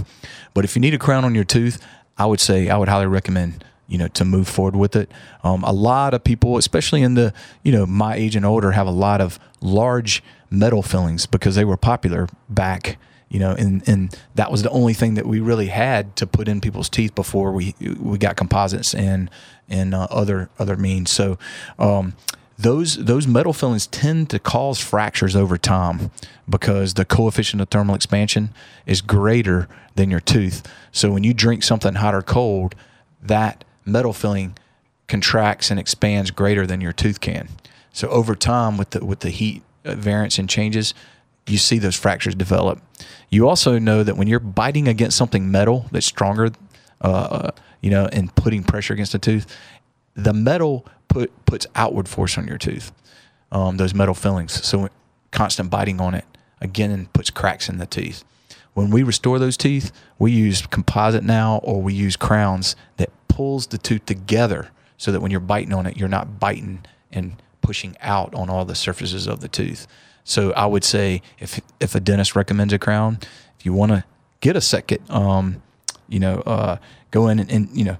But 0.56 0.65
if 0.65 0.75
you 0.75 0.80
need 0.80 0.96
a 0.96 0.98
crown 0.98 1.24
on 1.24 1.36
your 1.36 1.44
tooth, 1.44 1.80
I 2.18 2.25
would 2.25 2.39
say 2.39 2.70
I 2.70 2.77
would 2.77 2.89
highly 2.89 3.06
recommend 3.06 3.63
you 3.88 3.98
know 3.98 4.08
to 4.10 4.25
move 4.25 4.48
forward 4.48 4.75
with 4.75 4.96
it. 4.96 5.12
Um, 5.44 5.63
a 5.63 5.74
lot 5.74 6.13
of 6.13 6.24
people, 6.24 6.58
especially 6.58 7.01
in 7.01 7.15
the 7.15 7.34
you 7.63 7.72
know 7.72 7.86
my 7.86 8.15
age 8.15 8.36
and 8.36 8.46
older, 8.46 8.72
have 8.72 8.88
a 8.88 8.92
lot 8.92 9.22
of 9.22 9.39
large 9.62 10.24
metal 10.50 10.82
fillings 10.82 11.25
because 11.25 11.56
they 11.56 11.65
were 11.65 11.77
popular 11.77 12.27
back 12.50 12.98
you 13.30 13.39
know, 13.39 13.51
and 13.51 13.88
and 13.88 14.18
that 14.36 14.51
was 14.51 14.63
the 14.63 14.70
only 14.70 14.94
thing 14.94 15.15
that 15.15 15.25
we 15.25 15.39
really 15.39 15.68
had 15.68 16.15
to 16.18 16.27
put 16.27 16.48
in 16.48 16.62
people's 16.62 16.89
teeth 16.89 17.15
before 17.15 17.51
we 17.51 17.75
we 18.00 18.18
got 18.18 18.36
composites 18.36 18.94
and 18.94 19.30
and 19.68 19.94
uh, 19.94 20.08
other 20.10 20.50
other 20.60 20.77
means. 20.77 21.12
So. 21.12 21.38
Um, 21.77 22.15
those 22.58 22.96
those 23.04 23.27
metal 23.27 23.51
fillings 23.51 23.86
tend 23.86 24.30
to 24.30 24.39
cause 24.39 24.80
fractures 24.80 25.36
over 25.36 25.58
time 25.58 26.10
because 26.48 26.94
the 26.94 27.04
coefficient 27.04 27.62
of 27.62 27.68
thermal 27.68 27.96
expansion 27.96 28.54
is 28.86 29.02
greater 29.02 29.67
than 29.95 30.10
your 30.10 30.21
tooth. 30.21 30.65
So 30.93 31.12
when 31.12 31.26
you 31.26 31.34
drink 31.34 31.63
something 31.63 31.95
hot 31.95 32.15
or 32.15 32.21
cold, 32.21 32.74
that 33.21 33.65
metal 33.86 34.13
filling 34.13 34.58
contracts 35.08 35.69
and 35.69 35.80
expands 35.80 36.32
greater 36.32 36.65
than 36.65 36.82
your 36.82 36.93
tooth 36.93 37.21
can. 37.21 37.48
So 37.93 38.10
over 38.10 38.36
time, 38.36 38.78
with 38.78 38.89
the 38.91 39.06
with 39.06 39.19
the 39.21 39.30
heat 39.30 39.63
variance 39.84 40.38
and 40.38 40.50
changes, 40.50 40.93
you 41.48 41.58
see 41.58 41.80
those 41.80 41.95
fractures 41.95 42.36
develop. 42.36 42.82
You 43.30 43.48
also 43.48 43.80
know 43.80 44.04
that 44.04 44.17
when 44.17 44.28
you're 44.28 44.39
biting 44.39 44.88
against 44.88 45.17
something 45.17 45.52
metal 45.52 45.86
that's 45.91 46.06
stronger, 46.06 46.52
uh, 47.02 47.52
you 47.82 47.89
know, 47.89 48.08
and 48.12 48.34
putting 48.36 48.63
pressure 48.63 48.93
against 48.93 49.12
the 49.12 49.19
tooth, 49.19 49.45
the 50.15 50.34
metal 50.34 50.86
put 51.08 51.32
puts 51.45 51.67
outward 51.76 52.10
force 52.10 52.38
on 52.38 52.48
your 52.48 52.58
tooth. 52.58 52.91
Um, 53.52 53.78
those 53.78 53.93
metal 53.93 54.15
fillings. 54.15 54.54
So 54.65 54.89
constant 55.32 55.69
biting 55.69 56.02
on 56.02 56.15
it 56.15 56.26
again 56.60 57.08
puts 57.13 57.30
cracks 57.30 57.69
in 57.69 57.78
the 57.78 57.86
teeth. 57.86 58.24
When 58.75 58.91
we 58.91 59.03
restore 59.03 59.39
those 59.39 59.57
teeth, 59.57 59.91
we 60.19 60.31
use 60.31 60.65
composite 60.67 61.23
now, 61.23 61.59
or 61.63 61.81
we 61.81 61.93
use 61.93 62.15
crowns 62.15 62.75
that 62.97 63.09
pulls 63.27 63.67
the 63.67 63.77
tooth 63.77 64.05
together, 64.05 64.69
so 64.97 65.11
that 65.11 65.21
when 65.21 65.31
you're 65.31 65.39
biting 65.39 65.73
on 65.73 65.85
it, 65.85 65.97
you're 65.97 66.07
not 66.07 66.39
biting 66.39 66.85
and 67.11 67.41
pushing 67.61 67.97
out 68.01 68.35
on 68.35 68.49
all 68.49 68.65
the 68.65 68.75
surfaces 68.75 69.27
of 69.27 69.39
the 69.39 69.47
tooth. 69.47 69.88
So 70.23 70.51
I 70.53 70.65
would 70.65 70.83
say 70.83 71.21
if 71.39 71.59
if 71.79 71.95
a 71.95 71.99
dentist 71.99 72.35
recommends 72.35 72.73
a 72.73 72.77
crown, 72.77 73.19
if 73.57 73.65
you 73.65 73.73
want 73.73 73.91
to 73.93 74.03
get 74.41 74.55
a 74.55 74.61
second, 74.61 75.09
um, 75.09 75.61
you 76.07 76.19
know, 76.19 76.39
uh, 76.45 76.77
go 77.11 77.27
in 77.29 77.39
and, 77.39 77.49
and, 77.51 77.69
you 77.73 77.85
know 77.85 77.97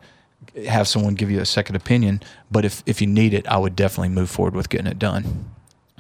have 0.68 0.88
someone 0.88 1.16
give 1.16 1.30
you 1.30 1.40
a 1.40 1.46
second 1.46 1.76
opinion. 1.76 2.22
But 2.50 2.66
if 2.66 2.84
if 2.86 3.02
you 3.02 3.08
need 3.08 3.34
it, 3.34 3.48
I 3.48 3.58
would 3.58 3.76
definitely 3.76 4.10
move 4.10 4.30
forward 4.30 4.56
with 4.56 4.70
getting 4.70 4.88
it 4.88 5.00
done. 5.00 5.46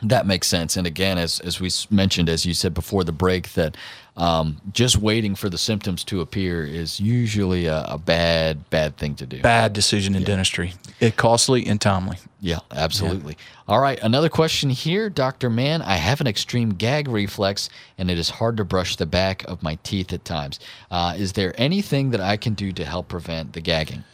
That 0.03 0.27
makes 0.27 0.47
sense. 0.47 0.75
And 0.75 0.85
again, 0.85 1.17
as, 1.17 1.39
as 1.39 1.61
we 1.61 1.69
mentioned, 1.89 2.29
as 2.29 2.45
you 2.45 2.53
said 2.53 2.73
before 2.73 3.03
the 3.03 3.13
break, 3.13 3.53
that 3.53 3.77
um, 4.17 4.61
just 4.71 4.97
waiting 4.97 5.35
for 5.35 5.49
the 5.49 5.57
symptoms 5.57 6.03
to 6.05 6.21
appear 6.21 6.63
is 6.63 6.99
usually 6.99 7.65
a, 7.65 7.83
a 7.83 7.97
bad, 7.97 8.69
bad 8.69 8.95
thing 8.97 9.15
to 9.15 9.25
do. 9.25 9.41
Bad 9.41 9.73
decision 9.73 10.15
in 10.15 10.21
yeah. 10.21 10.27
dentistry. 10.27 10.73
It 11.01 11.17
costly 11.17 11.65
and 11.65 11.81
timely. 11.81 12.17
Yeah, 12.39 12.59
absolutely. 12.71 13.33
Yeah. 13.37 13.73
All 13.73 13.81
right. 13.81 13.99
Another 14.01 14.29
question 14.29 14.69
here, 14.69 15.09
Dr. 15.09 15.49
Mann. 15.49 15.81
I 15.81 15.95
have 15.95 16.21
an 16.21 16.27
extreme 16.27 16.69
gag 16.69 17.07
reflex 17.07 17.69
and 17.97 18.09
it 18.09 18.17
is 18.17 18.29
hard 18.29 18.57
to 18.57 18.63
brush 18.63 18.95
the 18.95 19.05
back 19.05 19.43
of 19.45 19.61
my 19.61 19.77
teeth 19.83 20.13
at 20.13 20.23
times. 20.23 20.59
Uh, 20.89 21.15
is 21.17 21.33
there 21.33 21.53
anything 21.57 22.11
that 22.11 22.21
I 22.21 22.37
can 22.37 22.53
do 22.53 22.71
to 22.71 22.85
help 22.85 23.09
prevent 23.09 23.53
the 23.53 23.61
gagging? 23.61 24.05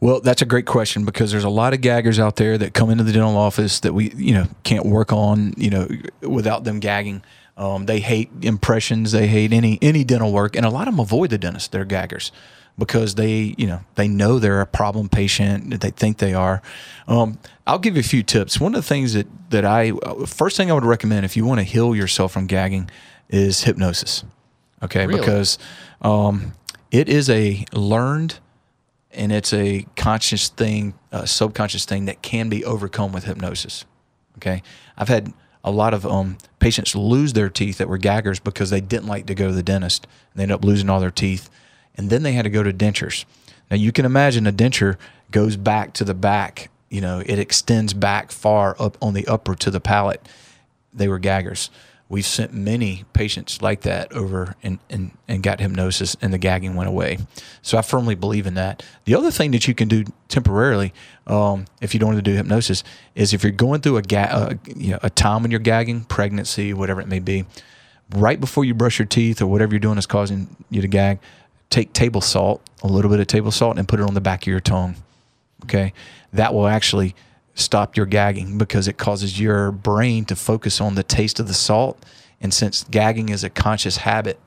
Well, 0.00 0.20
that's 0.20 0.42
a 0.42 0.46
great 0.46 0.66
question 0.66 1.04
because 1.04 1.32
there's 1.32 1.44
a 1.44 1.48
lot 1.48 1.74
of 1.74 1.80
gaggers 1.80 2.20
out 2.20 2.36
there 2.36 2.56
that 2.58 2.72
come 2.72 2.90
into 2.90 3.04
the 3.04 3.12
dental 3.12 3.36
office 3.36 3.80
that 3.80 3.92
we, 3.92 4.10
you 4.12 4.32
know, 4.32 4.46
can't 4.62 4.86
work 4.86 5.12
on, 5.12 5.54
you 5.56 5.70
know, 5.70 5.88
without 6.22 6.64
them 6.64 6.78
gagging. 6.78 7.22
Um, 7.58 7.86
they 7.86 7.98
hate 7.98 8.30
impressions. 8.40 9.12
They 9.12 9.26
hate 9.26 9.52
any 9.52 9.78
any 9.82 10.04
dental 10.04 10.32
work, 10.32 10.56
and 10.56 10.64
a 10.64 10.70
lot 10.70 10.86
of 10.86 10.94
them 10.94 11.00
avoid 11.00 11.30
the 11.30 11.38
dentist. 11.38 11.72
They're 11.72 11.84
gaggers 11.84 12.30
because 12.78 13.16
they, 13.16 13.54
you 13.58 13.66
know, 13.66 13.80
they 13.96 14.06
know 14.06 14.38
they're 14.38 14.60
a 14.60 14.66
problem 14.66 15.08
patient. 15.08 15.70
That 15.70 15.80
they 15.80 15.90
think 15.90 16.18
they 16.18 16.32
are. 16.32 16.62
Um, 17.08 17.38
I'll 17.66 17.80
give 17.80 17.96
you 17.96 18.00
a 18.00 18.04
few 18.04 18.22
tips. 18.22 18.60
One 18.60 18.76
of 18.76 18.82
the 18.82 18.88
things 18.88 19.14
that 19.14 19.26
that 19.50 19.64
I 19.64 19.92
first 20.24 20.56
thing 20.56 20.70
I 20.70 20.74
would 20.74 20.84
recommend 20.84 21.26
if 21.26 21.36
you 21.36 21.44
want 21.44 21.58
to 21.58 21.64
heal 21.64 21.96
yourself 21.96 22.32
from 22.32 22.46
gagging 22.46 22.88
is 23.28 23.64
hypnosis. 23.64 24.24
Okay, 24.80 25.08
really? 25.08 25.18
because 25.18 25.58
um, 26.00 26.52
it 26.92 27.08
is 27.08 27.28
a 27.28 27.64
learned 27.72 28.38
and 29.10 29.32
it's 29.32 29.52
a 29.52 29.84
conscious 29.96 30.48
thing, 30.48 30.94
a 31.10 31.26
subconscious 31.26 31.84
thing 31.84 32.04
that 32.04 32.22
can 32.22 32.48
be 32.48 32.64
overcome 32.64 33.12
with 33.12 33.24
hypnosis. 33.24 33.84
Okay, 34.36 34.62
I've 34.96 35.08
had 35.08 35.32
a 35.64 35.72
lot 35.72 35.92
of 35.92 36.06
um, 36.06 36.38
patients 36.58 36.94
lose 36.94 37.32
their 37.32 37.48
teeth 37.48 37.78
that 37.78 37.88
were 37.88 37.98
gaggers 37.98 38.40
because 38.40 38.70
they 38.70 38.80
didn't 38.80 39.08
like 39.08 39.26
to 39.26 39.34
go 39.34 39.48
to 39.48 39.54
the 39.54 39.62
dentist. 39.62 40.06
And 40.32 40.40
they 40.40 40.42
end 40.44 40.52
up 40.52 40.64
losing 40.64 40.90
all 40.90 41.00
their 41.00 41.10
teeth, 41.10 41.50
and 41.94 42.10
then 42.10 42.22
they 42.22 42.32
had 42.32 42.42
to 42.42 42.50
go 42.50 42.62
to 42.62 42.72
dentures. 42.72 43.24
Now 43.70 43.76
you 43.76 43.92
can 43.92 44.04
imagine 44.04 44.46
a 44.46 44.52
denture 44.52 44.96
goes 45.30 45.56
back 45.56 45.92
to 45.94 46.04
the 46.04 46.14
back. 46.14 46.70
You 46.88 47.00
know, 47.00 47.22
it 47.24 47.38
extends 47.38 47.92
back 47.92 48.32
far 48.32 48.76
up 48.78 48.96
on 49.02 49.14
the 49.14 49.26
upper 49.26 49.54
to 49.56 49.70
the 49.70 49.80
palate. 49.80 50.26
They 50.92 51.08
were 51.08 51.18
gaggers 51.18 51.70
we've 52.08 52.26
sent 52.26 52.54
many 52.54 53.04
patients 53.12 53.60
like 53.60 53.82
that 53.82 54.10
over 54.12 54.56
and, 54.62 54.78
and, 54.88 55.10
and 55.26 55.42
got 55.42 55.60
hypnosis 55.60 56.16
and 56.22 56.32
the 56.32 56.38
gagging 56.38 56.74
went 56.74 56.88
away. 56.88 57.18
So 57.60 57.76
I 57.76 57.82
firmly 57.82 58.14
believe 58.14 58.46
in 58.46 58.54
that. 58.54 58.82
The 59.04 59.14
other 59.14 59.30
thing 59.30 59.50
that 59.50 59.68
you 59.68 59.74
can 59.74 59.88
do 59.88 60.04
temporarily, 60.28 60.94
um, 61.26 61.66
if 61.82 61.92
you 61.92 62.00
don't 62.00 62.14
want 62.14 62.24
to 62.24 62.30
do 62.30 62.36
hypnosis, 62.36 62.82
is 63.14 63.34
if 63.34 63.42
you're 63.42 63.52
going 63.52 63.82
through 63.82 63.98
a, 63.98 64.02
ga- 64.02 64.54
you 64.74 64.92
know, 64.92 64.98
a 65.02 65.10
time 65.10 65.42
when 65.42 65.50
you're 65.50 65.60
gagging, 65.60 66.04
pregnancy, 66.04 66.72
whatever 66.72 67.00
it 67.00 67.08
may 67.08 67.18
be, 67.18 67.44
right 68.14 68.40
before 68.40 68.64
you 68.64 68.72
brush 68.72 68.98
your 68.98 69.06
teeth 69.06 69.42
or 69.42 69.46
whatever 69.46 69.72
you're 69.72 69.80
doing 69.80 69.98
is 69.98 70.06
causing 70.06 70.56
you 70.70 70.80
to 70.80 70.88
gag, 70.88 71.18
take 71.68 71.92
table 71.92 72.22
salt, 72.22 72.62
a 72.82 72.86
little 72.86 73.10
bit 73.10 73.20
of 73.20 73.26
table 73.26 73.50
salt, 73.50 73.78
and 73.78 73.86
put 73.86 74.00
it 74.00 74.04
on 74.04 74.14
the 74.14 74.20
back 74.20 74.44
of 74.44 74.46
your 74.46 74.60
tongue. 74.60 74.96
Okay. 75.64 75.92
That 76.32 76.54
will 76.54 76.66
actually 76.66 77.14
stop 77.58 77.96
your 77.96 78.06
gagging 78.06 78.56
because 78.58 78.88
it 78.88 78.98
causes 78.98 79.40
your 79.40 79.72
brain 79.72 80.24
to 80.26 80.36
focus 80.36 80.80
on 80.80 80.94
the 80.94 81.02
taste 81.02 81.40
of 81.40 81.48
the 81.48 81.54
salt. 81.54 82.02
And 82.40 82.54
since 82.54 82.84
gagging 82.84 83.28
is 83.28 83.42
a 83.42 83.50
conscious 83.50 83.98
habit, 83.98 84.38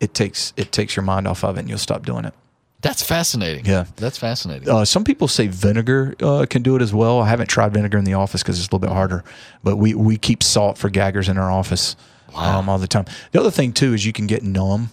it 0.00 0.14
takes 0.14 0.52
it 0.56 0.72
takes 0.72 0.96
your 0.96 1.04
mind 1.04 1.28
off 1.28 1.44
of 1.44 1.56
it 1.56 1.60
and 1.60 1.68
you'll 1.68 1.78
stop 1.78 2.04
doing 2.04 2.24
it. 2.24 2.34
That's 2.82 3.02
fascinating. 3.02 3.64
Yeah. 3.64 3.86
That's 3.96 4.18
fascinating. 4.18 4.68
Uh, 4.68 4.84
some 4.84 5.04
people 5.04 5.26
say 5.26 5.46
vinegar 5.46 6.14
uh, 6.20 6.44
can 6.50 6.60
do 6.62 6.76
it 6.76 6.82
as 6.82 6.92
well. 6.92 7.22
I 7.22 7.28
haven't 7.28 7.46
tried 7.46 7.72
vinegar 7.72 7.96
in 7.96 8.04
the 8.04 8.12
office 8.12 8.42
because 8.42 8.58
it's 8.58 8.68
a 8.68 8.76
little 8.76 8.86
bit 8.86 8.90
harder, 8.90 9.24
but 9.62 9.76
we, 9.76 9.94
we 9.94 10.18
keep 10.18 10.42
salt 10.42 10.76
for 10.76 10.90
gaggers 10.90 11.30
in 11.30 11.38
our 11.38 11.50
office 11.50 11.96
um, 12.34 12.68
all 12.68 12.78
the 12.78 12.86
time. 12.86 13.06
The 13.32 13.40
other 13.40 13.50
thing 13.50 13.72
too 13.72 13.94
is 13.94 14.04
you 14.04 14.12
can 14.12 14.26
get 14.26 14.42
numb. 14.42 14.90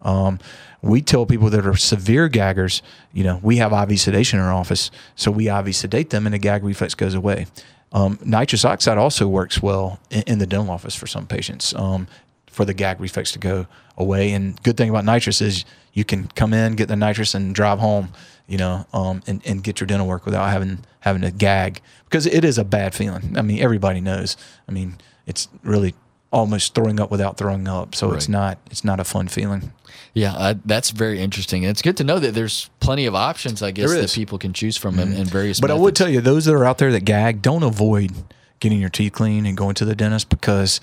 Um, 0.00 0.38
we 0.82 1.02
tell 1.02 1.26
people 1.26 1.50
that 1.50 1.66
are 1.66 1.76
severe 1.76 2.28
gaggers, 2.28 2.82
you 3.12 3.24
know, 3.24 3.40
we 3.42 3.56
have 3.56 3.72
IV 3.72 4.00
sedation 4.00 4.38
in 4.38 4.44
our 4.44 4.52
office, 4.52 4.90
so 5.16 5.30
we 5.30 5.50
IV 5.50 5.74
sedate 5.74 6.10
them, 6.10 6.26
and 6.26 6.34
the 6.34 6.38
gag 6.38 6.62
reflex 6.62 6.94
goes 6.94 7.14
away. 7.14 7.46
Um, 7.92 8.18
nitrous 8.24 8.64
oxide 8.64 8.98
also 8.98 9.26
works 9.26 9.62
well 9.62 9.98
in, 10.10 10.22
in 10.26 10.38
the 10.38 10.46
dental 10.46 10.70
office 10.70 10.94
for 10.94 11.06
some 11.06 11.26
patients 11.26 11.74
um, 11.74 12.06
for 12.46 12.64
the 12.64 12.74
gag 12.74 13.00
reflex 13.00 13.32
to 13.32 13.38
go 13.38 13.66
away. 13.96 14.32
And 14.32 14.62
good 14.62 14.76
thing 14.76 14.90
about 14.90 15.04
nitrous 15.04 15.40
is 15.40 15.64
you 15.92 16.04
can 16.04 16.28
come 16.28 16.52
in, 16.52 16.76
get 16.76 16.88
the 16.88 16.96
nitrous, 16.96 17.34
and 17.34 17.54
drive 17.54 17.78
home, 17.78 18.10
you 18.46 18.58
know, 18.58 18.86
um, 18.92 19.22
and, 19.26 19.44
and 19.46 19.64
get 19.64 19.80
your 19.80 19.86
dental 19.86 20.06
work 20.06 20.26
without 20.26 20.50
having 20.50 20.84
having 21.00 21.22
to 21.22 21.30
gag 21.30 21.80
because 22.04 22.26
it 22.26 22.44
is 22.44 22.58
a 22.58 22.64
bad 22.64 22.94
feeling. 22.94 23.36
I 23.36 23.42
mean, 23.42 23.60
everybody 23.60 24.00
knows. 24.00 24.36
I 24.68 24.72
mean, 24.72 24.96
it's 25.26 25.48
really 25.62 25.94
almost 26.30 26.74
throwing 26.74 27.00
up 27.00 27.10
without 27.10 27.36
throwing 27.36 27.66
up, 27.68 27.94
so 27.94 28.12
it's 28.12 28.28
not 28.28 28.58
it's 28.70 28.84
not 28.84 29.00
a 29.00 29.04
fun 29.04 29.28
feeling. 29.28 29.72
Yeah, 30.14 30.34
uh, 30.34 30.54
that's 30.64 30.90
very 30.90 31.20
interesting. 31.20 31.64
And 31.64 31.70
it's 31.70 31.82
good 31.82 31.96
to 31.98 32.04
know 32.04 32.18
that 32.18 32.34
there's 32.34 32.70
plenty 32.80 33.06
of 33.06 33.14
options, 33.14 33.62
I 33.62 33.70
guess, 33.70 33.90
that 33.92 34.12
people 34.12 34.38
can 34.38 34.52
choose 34.52 34.76
from 34.76 34.98
in, 34.98 35.12
in 35.12 35.26
various 35.26 35.60
But 35.60 35.70
I 35.70 35.74
methods. 35.74 35.82
would 35.84 35.96
tell 35.96 36.08
you, 36.08 36.20
those 36.20 36.44
that 36.46 36.54
are 36.54 36.64
out 36.64 36.78
there 36.78 36.90
that 36.92 37.04
gag, 37.04 37.40
don't 37.42 37.62
avoid 37.62 38.12
getting 38.60 38.80
your 38.80 38.88
teeth 38.90 39.12
clean 39.12 39.46
and 39.46 39.56
going 39.56 39.74
to 39.76 39.84
the 39.84 39.94
dentist 39.94 40.28
because 40.28 40.80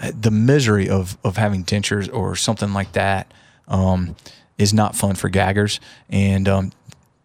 uh, 0.00 0.12
the 0.18 0.30
misery 0.30 0.88
of, 0.88 1.16
of 1.24 1.36
having 1.38 1.64
dentures 1.64 2.12
or 2.12 2.36
something 2.36 2.72
like 2.74 2.92
that 2.92 3.32
um, 3.68 4.16
is 4.58 4.74
not 4.74 4.94
fun 4.94 5.14
for 5.14 5.28
gaggers. 5.30 5.80
And 6.10 6.46
um, 6.48 6.72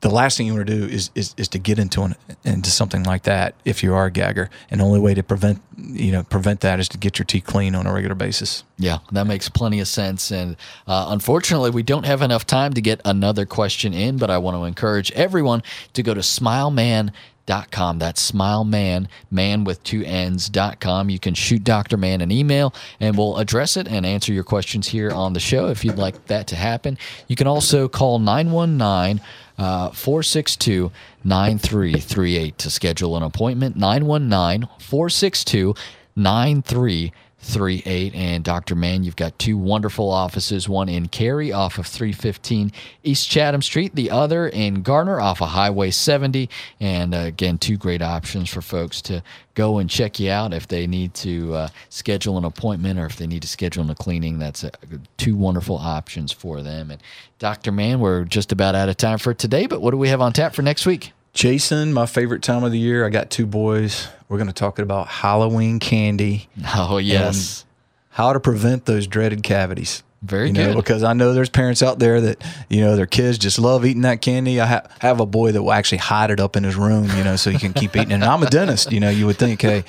the 0.02 0.10
last 0.10 0.38
thing 0.38 0.48
you 0.48 0.54
want 0.54 0.68
to 0.68 0.76
do 0.76 0.86
is, 0.86 1.12
is, 1.14 1.36
is 1.38 1.48
to 1.50 1.60
get 1.60 1.78
into 1.78 2.04
an, 2.04 2.16
into 2.46 2.70
something 2.70 3.04
like 3.04 3.24
that 3.24 3.56
if 3.66 3.84
you 3.84 3.94
are 3.94 4.06
a 4.06 4.12
gagger. 4.12 4.50
And 4.72 4.80
the 4.80 4.86
only 4.86 5.00
way 5.00 5.14
to 5.14 5.24
prevent 5.24 5.62
you 5.78 6.12
know 6.12 6.24
prevent 6.24 6.62
that 6.62 6.80
is 6.80 6.88
to 6.90 6.98
get 6.98 7.20
your 7.20 7.26
teeth 7.26 7.46
clean 7.46 7.76
on 7.76 7.86
a 7.86 7.94
regular 7.94 8.16
basis. 8.16 8.64
Yeah, 8.78 9.00
that 9.12 9.28
makes 9.28 9.50
plenty 9.50 9.80
of 9.80 9.88
sense. 9.88 10.32
And 10.32 10.56
uh, 10.88 11.08
unfortunately, 11.10 11.72
we 11.72 11.84
don't 11.84 12.06
have 12.06 12.22
enough 12.22 12.46
time 12.46 12.74
to 12.74 12.82
get 12.82 13.02
another 13.04 13.46
question 13.46 13.94
in, 13.94 14.18
but 14.18 14.30
I 14.30 14.38
want 14.38 14.56
to 14.56 14.64
encourage 14.64 15.12
everyone 15.12 15.64
to 15.94 16.04
go 16.04 16.14
to 16.14 16.22
smilemann.com. 16.22 18.00
That's 18.00 18.32
smilemann, 18.32 19.08
man 19.32 19.64
with 19.64 19.84
two 19.84 20.04
N's.com. 20.04 21.10
You 21.10 21.20
can 21.20 21.34
shoot 21.34 21.64
Dr. 21.64 21.98
Mann 21.98 22.22
an 22.22 22.32
email 22.32 22.74
and 23.00 23.18
we'll 23.18 23.38
address 23.38 23.76
it 23.76 23.88
and 23.88 24.06
answer 24.06 24.32
your 24.32 24.44
questions 24.44 24.88
here 24.88 25.12
on 25.12 25.34
the 25.34 25.40
show 25.40 25.68
if 25.68 25.84
you'd 25.84 25.98
like 25.98 26.28
that 26.28 26.48
to 26.48 26.56
happen. 26.56 26.98
You 27.28 27.36
can 27.36 27.48
also 27.48 27.88
call 27.88 28.20
919 28.20 29.20
uh, 29.20 29.24
462 29.60 30.92
9338 31.24 32.58
to 32.58 32.70
schedule 32.70 33.18
an 33.18 33.24
appointment. 33.24 33.76
919 33.76 34.70
462 34.80 35.76
9338. 36.16 37.14
And 37.42 38.44
Dr. 38.44 38.76
Mann, 38.76 39.04
you've 39.04 39.16
got 39.16 39.38
two 39.40 39.58
wonderful 39.58 40.10
offices 40.10 40.70
one 40.70 40.90
in 40.90 41.08
Cary 41.08 41.52
off 41.52 41.78
of 41.78 41.88
315 41.88 42.72
East 43.04 43.30
Chatham 43.30 43.62
Street, 43.62 43.96
the 43.96 44.12
other 44.12 44.48
in 44.48 44.82
Garner 44.82 45.20
off 45.20 45.42
of 45.42 45.50
Highway 45.50 45.92
70. 45.92 46.50
And 46.80 47.16
uh, 47.16 47.20
again, 47.20 47.58
two 47.58 47.78
great 47.78 48.02
options 48.02 48.50
for 48.50 48.62
folks 48.62 49.02
to 49.04 49.24
go 49.56 49.78
and 49.78 49.90
check 49.90 50.20
you 50.20 50.32
out 50.32 50.54
if 50.54 50.68
they 50.68 50.88
need 50.88 51.14
to 51.16 51.54
uh, 51.54 51.68
schedule 51.90 52.38
an 52.38 52.46
appointment 52.46 53.00
or 53.00 53.06
if 53.06 53.16
they 53.16 53.28
need 53.28 53.42
to 53.42 53.48
schedule 53.48 53.90
a 53.90 53.96
cleaning. 53.96 54.40
That's 54.40 54.64
a, 54.64 54.72
two 55.18 55.36
wonderful 55.36 55.78
options 55.78 56.32
for 56.32 56.62
them. 56.62 56.92
And 56.92 57.02
Dr. 57.40 57.72
Mann, 57.72 58.00
we're 58.00 58.26
just 58.26 58.52
about 58.52 58.76
out 58.76 58.90
of 58.90 58.98
time 58.98 59.18
for 59.18 59.34
today, 59.34 59.66
but 59.66 59.82
what 59.82 59.92
do 59.92 59.98
we 59.98 60.10
have 60.10 60.22
on 60.22 60.34
tap 60.34 60.54
for 60.54 60.62
next 60.62 60.86
week? 60.86 61.14
Jason, 61.34 61.94
my 61.94 62.06
favorite 62.06 62.42
time 62.44 62.64
of 62.64 62.72
the 62.72 62.80
year. 62.80 63.06
I 63.06 63.10
got 63.10 63.30
two 63.30 63.46
boys. 63.46 64.08
We're 64.30 64.38
going 64.38 64.48
to 64.48 64.54
talk 64.54 64.80
about 64.80 65.08
Halloween 65.08 65.80
candy. 65.80 66.48
Oh, 66.76 66.98
yes. 67.00 67.66
how 68.10 68.32
to 68.32 68.40
prevent 68.40 68.86
those 68.86 69.08
dreaded 69.08 69.44
cavities. 69.44 70.04
Very 70.22 70.48
you 70.48 70.54
know, 70.54 70.68
good. 70.68 70.76
Because 70.76 71.04
I 71.04 71.14
know 71.14 71.34
there's 71.34 71.50
parents 71.50 71.82
out 71.82 71.98
there 71.98 72.20
that 72.20 72.44
you 72.70 72.82
know 72.82 72.96
their 72.98 73.06
kids 73.06 73.38
just 73.38 73.58
love 73.58 73.86
eating 73.86 74.02
that 74.02 74.22
candy. 74.22 74.60
I 74.60 74.66
ha- 74.66 74.88
have 75.00 75.20
a 75.22 75.26
boy 75.26 75.54
that 75.54 75.64
will 75.64 75.72
actually 75.72 76.00
hide 76.00 76.30
it 76.30 76.40
up 76.42 76.58
in 76.58 76.64
his 76.64 76.76
room, 76.76 77.10
you 77.16 77.24
know, 77.24 77.38
so 77.38 77.52
he 77.52 77.58
can 77.58 77.72
keep 77.74 77.96
eating 77.96 78.12
it. 78.12 78.16
And 78.16 78.26
I'm 78.26 78.44
a 78.44 78.50
dentist, 78.50 78.92
you 78.92 79.00
know. 79.00 79.10
You 79.10 79.26
would 79.28 79.38
think, 79.38 79.62
hey, 79.62 79.86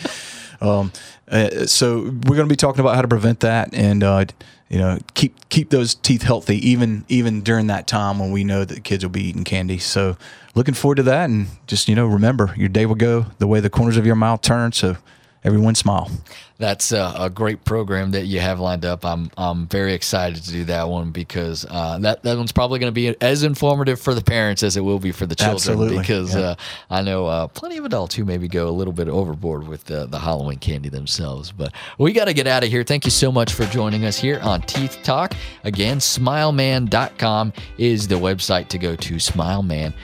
um, 0.60 0.92
uh, 1.28 1.66
so 1.66 2.02
we're 2.02 2.36
going 2.36 2.48
to 2.48 2.52
be 2.52 2.56
talking 2.56 2.80
about 2.80 2.94
how 2.94 3.02
to 3.02 3.08
prevent 3.08 3.40
that 3.40 3.74
and 3.74 4.04
uh, 4.04 4.24
you 4.70 4.78
know 4.78 4.98
keep 5.14 5.48
keep 5.50 5.68
those 5.70 5.94
teeth 5.96 6.22
healthy 6.22 6.56
even 6.66 7.04
even 7.08 7.42
during 7.42 7.66
that 7.66 7.86
time 7.86 8.18
when 8.18 8.30
we 8.30 8.44
know 8.44 8.64
that 8.64 8.84
kids 8.84 9.04
will 9.04 9.10
be 9.10 9.24
eating 9.24 9.44
candy. 9.44 9.78
So 9.78 10.16
looking 10.54 10.74
forward 10.74 10.94
to 10.96 11.02
that 11.02 11.28
and 11.28 11.48
just 11.66 11.88
you 11.88 11.94
know 11.94 12.06
remember 12.06 12.54
your 12.56 12.68
day 12.68 12.86
will 12.86 12.94
go 12.94 13.26
the 13.38 13.46
way 13.46 13.60
the 13.60 13.68
corners 13.68 13.98
of 13.98 14.06
your 14.06 14.14
mouth 14.14 14.40
turn. 14.40 14.72
So 14.72 14.96
everyone 15.44 15.74
smile. 15.74 16.10
That's 16.58 16.92
a, 16.92 17.14
a 17.16 17.30
great 17.30 17.64
program 17.64 18.10
that 18.10 18.26
you 18.26 18.40
have 18.40 18.60
lined 18.60 18.84
up. 18.84 19.02
I'm 19.02 19.30
I'm 19.38 19.66
very 19.66 19.94
excited 19.94 20.42
to 20.44 20.50
do 20.52 20.64
that 20.64 20.90
one 20.90 21.10
because 21.10 21.64
uh, 21.64 21.98
that 22.00 22.22
that 22.22 22.36
one's 22.36 22.52
probably 22.52 22.78
going 22.78 22.92
to 22.92 22.94
be 22.94 23.16
as 23.22 23.44
informative 23.44 23.98
for 23.98 24.12
the 24.12 24.20
parents 24.20 24.62
as 24.62 24.76
it 24.76 24.82
will 24.82 24.98
be 24.98 25.10
for 25.10 25.24
the 25.24 25.34
children. 25.34 25.54
Absolutely, 25.54 25.98
Because 25.98 26.34
yeah. 26.34 26.40
uh, 26.42 26.54
I 26.90 27.00
know 27.00 27.24
uh, 27.26 27.46
plenty 27.46 27.78
of 27.78 27.86
adults 27.86 28.14
who 28.14 28.26
maybe 28.26 28.46
go 28.46 28.68
a 28.68 28.70
little 28.70 28.92
bit 28.92 29.08
overboard 29.08 29.66
with 29.66 29.84
the, 29.84 30.04
the 30.04 30.18
Halloween 30.18 30.58
candy 30.58 30.90
themselves. 30.90 31.50
But 31.50 31.72
we 31.96 32.12
got 32.12 32.26
to 32.26 32.34
get 32.34 32.46
out 32.46 32.62
of 32.62 32.68
here. 32.68 32.84
Thank 32.84 33.06
you 33.06 33.10
so 33.10 33.32
much 33.32 33.54
for 33.54 33.64
joining 33.64 34.04
us 34.04 34.18
here 34.18 34.38
on 34.42 34.60
Teeth 34.60 34.98
Talk. 35.02 35.32
Again, 35.64 35.96
SmileMann.com 35.98 37.54
is 37.78 38.06
the 38.06 38.16
website 38.16 38.68
to 38.68 38.78
go 38.78 38.96
to. 38.96 39.14
SmileMann 39.14 39.94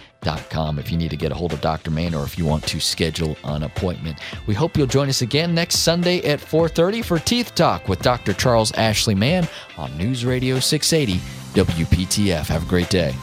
com 0.51 0.79
if 0.79 0.91
you 0.91 0.99
need 0.99 1.11
to 1.11 1.17
get 1.17 1.33
a 1.33 1.35
hold 1.35 1.53
of 1.53 1.61
Dr. 1.61 1.91
Mann 1.91 2.15
or 2.15 2.25
if 2.25 2.39
you 2.39 2.45
want 2.45 2.67
to 2.69 2.81
schedule 2.81 3.37
an 3.45 3.63
appointment. 3.63 4.19
We 4.47 4.55
hope 4.55 4.77
you'll 4.77 4.87
join 4.87 5.09
us 5.09 5.23
again 5.23 5.55
next 5.55 5.77
Sunday 5.77 6.19
at 6.23 6.41
4:30 6.41 7.03
for 7.03 7.19
Teeth 7.19 7.55
Talk 7.55 7.89
with 7.89 8.01
Dr. 8.03 8.33
Charles 8.33 8.73
Ashley 8.73 9.15
Mann 9.15 9.49
on 9.77 9.97
News 9.97 10.25
Radio 10.25 10.61
680 10.61 11.21
WPTF. 11.55 12.47
Have 12.49 12.65
a 12.65 12.69
great 12.69 12.91
day. 12.91 13.15